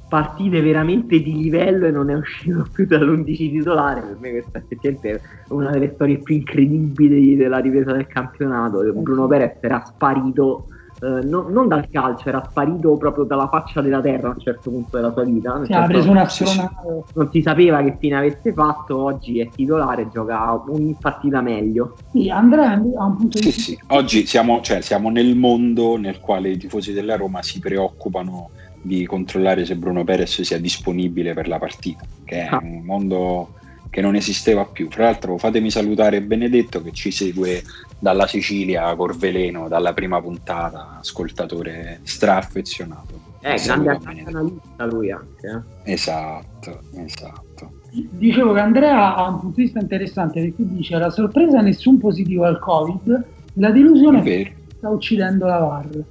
[0.07, 4.01] partite veramente di livello e non è uscito più dall'11 titolare.
[4.01, 8.81] Per me questa effettivamente è una delle storie più incredibili della ripresa del campionato.
[8.93, 10.67] Bruno Perez era sparito.
[11.01, 14.69] Eh, no, non dal calcio, era sparito proprio dalla faccia della terra a un certo
[14.69, 15.61] punto della sua vita.
[15.65, 17.03] Si ha preso un'azionale.
[17.13, 21.95] Non si sapeva che fine avesse fatto, oggi è titolare, gioca ogni partita meglio.
[22.11, 23.61] Sì, Andrea ha un punto di vista.
[23.61, 23.79] Sì, sì.
[23.87, 28.49] Oggi siamo, cioè, siamo nel mondo nel quale i tifosi della Roma si preoccupano
[28.81, 32.59] di controllare se Bruno Perez sia disponibile per la partita, che è ah.
[32.61, 33.49] un mondo
[33.95, 34.89] che non esisteva più.
[34.89, 37.63] Fra l'altro fatemi salutare Benedetto che ci segue
[37.97, 43.21] dalla Sicilia, Corveleno, dalla prima puntata, ascoltatore straaffezionato.
[43.39, 45.63] Eh, grande analista lui anche.
[45.85, 45.93] Eh.
[45.93, 47.71] Esatto, esatto.
[47.93, 52.43] Dicevo che Andrea ha un punto di vista interessante perché dice la sorpresa nessun positivo
[52.43, 56.03] al Covid, la delusione sta uccidendo la VAR.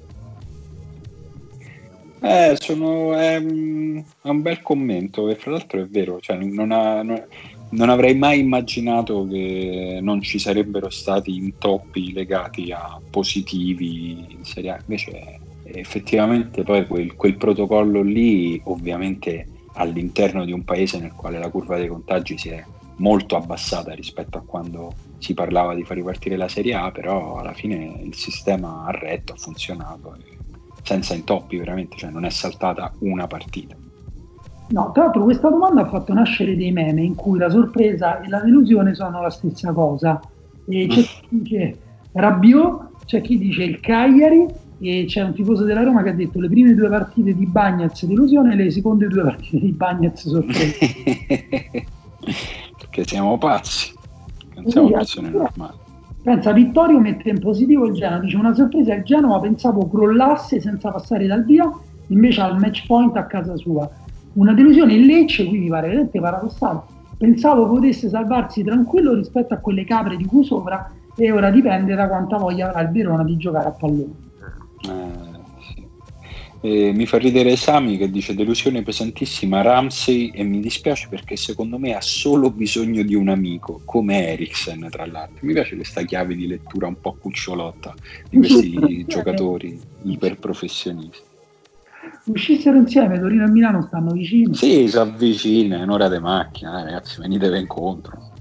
[2.22, 7.02] Eh, sono, è, è, un bel commento e fra l'altro è vero, cioè, non, ha,
[7.02, 7.22] non,
[7.74, 14.70] non, avrei mai immaginato che non ci sarebbero stati intoppi legati a positivi in Serie
[14.70, 21.38] A, invece effettivamente poi quel, quel protocollo lì ovviamente all'interno di un paese nel quale
[21.38, 22.64] la curva dei contagi si è
[22.96, 27.54] molto abbassata rispetto a quando si parlava di far ripartire la Serie A, però alla
[27.54, 30.16] fine il sistema ha retto, ha funzionato.
[30.82, 33.74] Senza intoppi veramente, cioè non è saltata una partita.
[34.68, 38.28] No, tra l'altro questa domanda ha fatto nascere dei meme in cui la sorpresa e
[38.28, 40.20] la delusione sono la stessa cosa.
[40.66, 41.78] E c'è chi dice
[42.12, 44.46] Rabiot, c'è chi dice il Cagliari
[44.80, 48.04] e c'è un tifoso della Roma che ha detto le prime due partite di Bagnaz
[48.04, 50.78] delusione e le seconde due partite di Bagnaz sorpresa.
[52.78, 53.92] Perché siamo pazzi,
[54.54, 55.82] non siamo persone normali.
[56.22, 60.90] Pensa, Vittorio mette in positivo il Genoa, dice una sorpresa, il Genoa pensavo crollasse senza
[60.90, 61.70] passare dal via,
[62.06, 63.90] invece ha il match point a casa sua.
[64.34, 66.80] Una delusione in Lecce, qui mi pare veramente paradossale.
[67.16, 72.08] Pensavo potesse salvarsi tranquillo rispetto a quelle capre di cui sopra e ora dipende da
[72.08, 74.14] quanta voglia avrà il Verona di giocare a pallone.
[74.88, 75.34] Eh
[76.64, 81.76] eh, mi fa ridere Sami che dice delusione pesantissima Ramsey e mi dispiace perché secondo
[81.76, 85.40] me ha solo bisogno di un amico, come Eriksen tra l'altro.
[85.42, 87.94] Mi piace questa chiave di lettura un po' cucciolotta
[88.30, 91.32] di questi giocatori iperprofessionisti.
[92.26, 94.54] Uscissero insieme, Torino e Milano stanno vicini.
[94.54, 98.32] Sì, si avvicina, è un'ora di macchina, eh, ragazzi, venitevi incontro.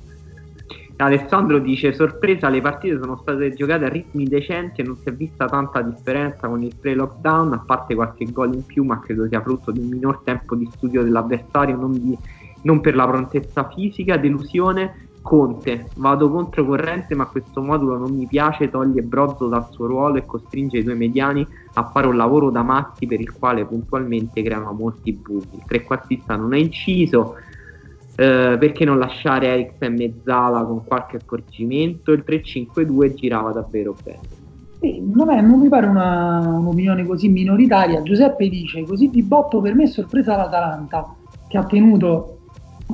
[0.97, 5.13] Alessandro dice sorpresa le partite sono state giocate a ritmi decenti e non si è
[5.13, 9.41] vista tanta differenza con il pre-lockdown a parte qualche gol in più ma credo sia
[9.41, 12.17] frutto di un minor tempo di studio dell'avversario non, di,
[12.61, 18.69] non per la prontezza fisica delusione Conte vado controcorrente ma questo modulo non mi piace
[18.69, 22.61] toglie Brozzo dal suo ruolo e costringe i due mediani a fare un lavoro da
[22.61, 27.35] matti per il quale puntualmente creano molti buchi il trequartista non è inciso
[28.15, 32.11] eh, perché non lasciare Eriksen mezzala con qualche accorgimento?
[32.11, 34.19] Il 3-5-2 girava davvero bene.
[34.79, 38.03] Sì, non, è, non, mi pare una, un'opinione così minoritaria.
[38.03, 41.15] Giuseppe dice: Così di botto per me sorpresa l'Atalanta
[41.47, 42.32] che ha tenuto,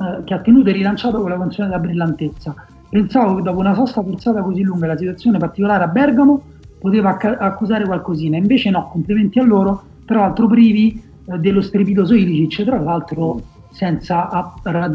[0.00, 2.54] eh, che ha tenuto e rilanciato con la canzone della brillantezza.
[2.88, 6.42] Pensavo che dopo una sosta forzata così lunga la situazione particolare a Bergamo
[6.78, 12.14] poteva acc- accusare qualcosina, invece no, complimenti a loro, tra l'altro privi eh, dello strepitoso
[12.14, 14.28] Ilicic, tra l'altro senza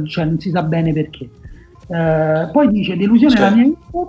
[0.05, 1.29] cioè non si sa bene perché.
[1.87, 3.49] Eh, poi dice delusione cioè.
[3.49, 4.07] la mia Inter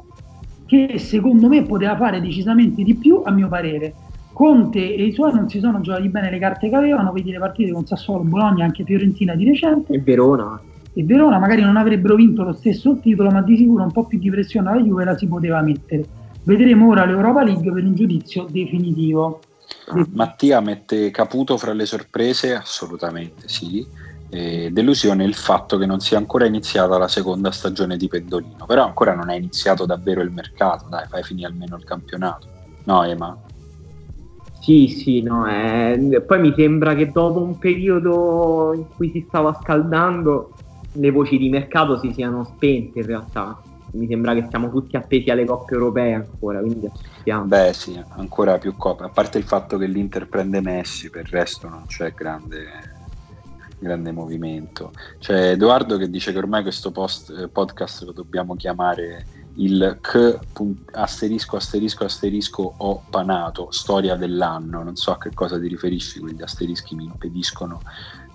[0.67, 3.95] che secondo me poteva fare decisamente di più a mio parere.
[4.33, 7.39] Conte e i suoi non si sono giocati bene le carte che avevano, vedi le
[7.39, 9.93] partite con Sassuolo, Bologna, anche Fiorentina di recente.
[9.93, 10.61] E Verona.
[10.99, 14.19] E Verona magari non avrebbero vinto lo stesso titolo, ma di sicuro un po' più
[14.19, 16.07] di pressione alla Juve la si poteva mettere.
[16.43, 19.41] Vedremo ora l'Europa League per un giudizio definitivo.
[20.15, 22.55] Mattia mette Caputo fra le sorprese?
[22.55, 23.87] Assolutamente sì.
[24.31, 28.85] E delusione il fatto che non sia ancora iniziata la seconda stagione di Pendolino, però
[28.87, 32.47] ancora non è iniziato davvero il mercato, dai, fai finire almeno il campionato.
[32.85, 33.37] No, Ema?
[34.61, 36.23] Sì, sì, no, eh.
[36.27, 40.56] poi mi sembra che dopo un periodo in cui si stava scaldando
[40.97, 43.61] le voci di mercato si siano spente in realtà.
[43.93, 47.45] Mi sembra che siamo tutti appesi alle coppe europee ancora, quindi aspettiamo.
[47.45, 51.31] Beh sì, ancora più coppe, a parte il fatto che l'Inter prende Messi, per il
[51.31, 52.67] resto non c'è grande,
[53.79, 54.93] grande movimento.
[55.19, 59.27] C'è Edoardo che dice che ormai questo post, eh, podcast lo dobbiamo chiamare
[59.59, 60.39] il K
[60.93, 66.43] asterisco asterisco asterisco ho panato storia dell'anno non so a che cosa ti riferisci quegli
[66.43, 67.83] asterischi mi impediscono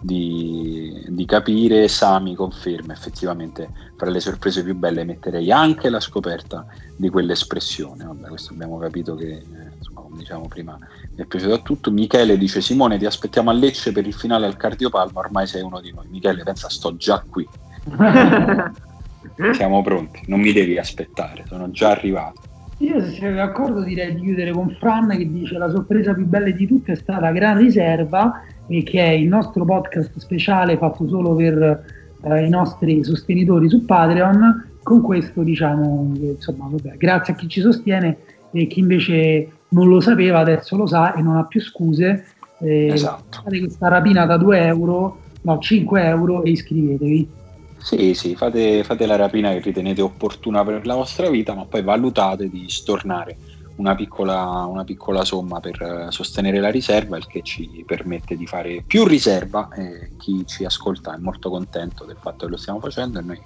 [0.02, 6.66] di, di, capire Sami conferma effettivamente fra le sorprese più belle metterei anche la scoperta
[6.96, 8.04] di quell'espressione.
[8.04, 9.44] Vabbè, questo abbiamo capito che eh,
[9.78, 11.92] insomma, come diciamo prima mi è piaciuto a tutto.
[11.92, 15.80] Michele dice Simone ti aspettiamo a Lecce per il finale al Cardiopalma ormai sei uno
[15.80, 16.08] di noi.
[16.10, 17.48] Michele pensa sto già qui.
[19.54, 22.50] Siamo pronti, non mi devi aspettare, sono già arrivato.
[22.80, 26.50] Io se siete d'accordo direi di chiudere con Fran che dice la sorpresa più bella
[26.50, 28.42] di tutte è stata Gran Riserva
[28.84, 31.84] che è il nostro podcast speciale fatto solo per
[32.24, 34.70] eh, i nostri sostenitori su Patreon.
[34.82, 38.18] Con questo diciamo insomma vabbè, grazie a chi ci sostiene
[38.52, 42.26] e chi invece non lo sapeva adesso lo sa e non ha più scuse.
[42.60, 43.42] Eh, esatto.
[43.44, 47.30] Fate questa rapina da 2 euro, no 5 euro e iscrivetevi.
[47.78, 51.82] Sì, sì, fate, fate, la rapina che ritenete opportuna per la vostra vita, ma poi
[51.82, 53.36] valutate di stornare
[53.76, 58.46] una piccola, una piccola somma per eh, sostenere la riserva, il che ci permette di
[58.46, 62.80] fare più riserva e chi ci ascolta è molto contento del fatto che lo stiamo
[62.80, 63.42] facendo e noi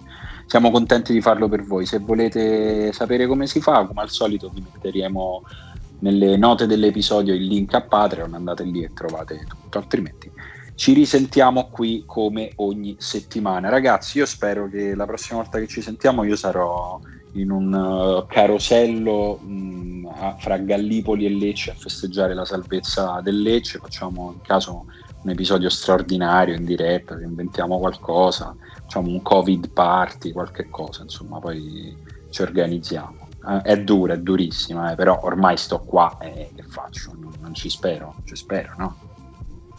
[0.46, 1.86] siamo contenti di farlo per voi.
[1.86, 5.44] Se volete sapere come si fa, come al solito vi metteremo
[6.00, 10.32] nelle note dell'episodio il link a Patreon, andate lì e trovate tutto, altrimenti
[10.76, 13.70] ci risentiamo qui come ogni settimana.
[13.70, 17.00] Ragazzi, io spero che la prossima volta che ci sentiamo io sarò
[17.36, 23.20] in un uh, carosello mh, mm, a, fra Gallipoli e Lecce a festeggiare la salvezza
[23.22, 23.80] del Lecce.
[23.80, 24.86] Facciamo in caso
[25.22, 31.96] un episodio straordinario in diretta, inventiamo qualcosa, facciamo un Covid party, qualche cosa, insomma, poi
[32.30, 33.28] ci organizziamo.
[33.48, 37.12] Eh, è dura, è durissima, eh, però ormai sto qua e che faccio?
[37.20, 38.96] Non, non ci spero, ci spero, no?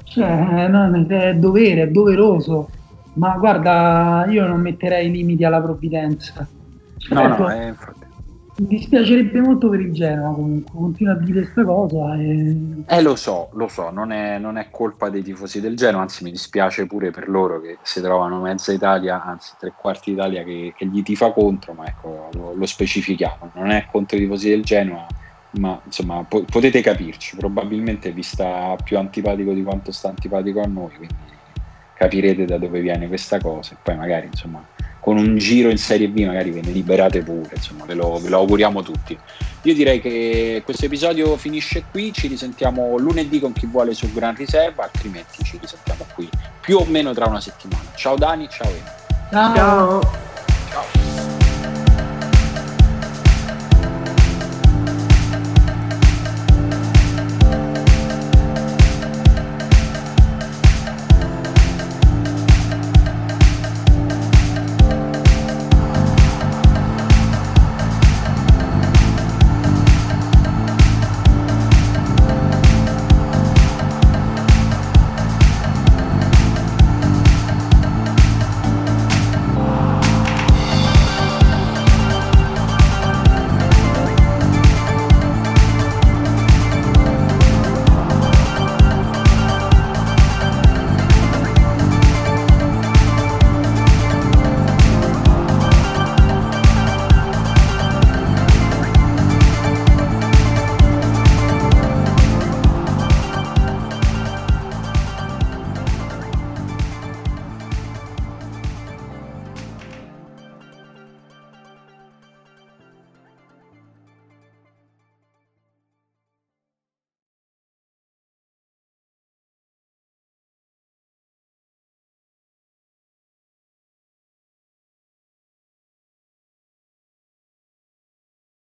[0.04, 2.70] Cioè, no, è dovere, è doveroso.
[3.14, 6.46] Ma guarda, io non metterei limiti alla provvidenza.
[7.10, 8.14] No, ecco, no, eh, infatti.
[8.58, 12.16] Mi dispiacerebbe molto per il Genoa comunque, continua a dire questa cosa.
[12.16, 12.56] E...
[12.86, 16.24] Eh lo so, lo so, non è, non è, colpa dei tifosi del Genoa, anzi
[16.24, 20.72] mi dispiace pure per loro che si trovano mezza Italia, anzi tre quarti d'Italia che,
[20.74, 24.62] che gli tifa contro, ma ecco, lo, lo specifichiamo, non è contro i tifosi del
[24.62, 25.06] Genoa,
[25.58, 30.66] ma insomma po- potete capirci, probabilmente vi sta più antipatico di quanto sta antipatico a
[30.66, 31.14] noi, quindi
[31.92, 34.62] capirete da dove viene questa cosa e poi magari insomma
[35.06, 38.28] con un giro in Serie B magari ve ne liberate pure, insomma ve lo, ve
[38.28, 39.16] lo auguriamo tutti.
[39.62, 44.34] Io direi che questo episodio finisce qui, ci risentiamo lunedì con chi vuole su Gran
[44.34, 46.28] Riserva, altrimenti ci risentiamo qui
[46.60, 47.84] più o meno tra una settimana.
[47.94, 48.94] Ciao Dani, ciao Ena.
[49.30, 49.54] Ciao.
[49.54, 50.25] ciao.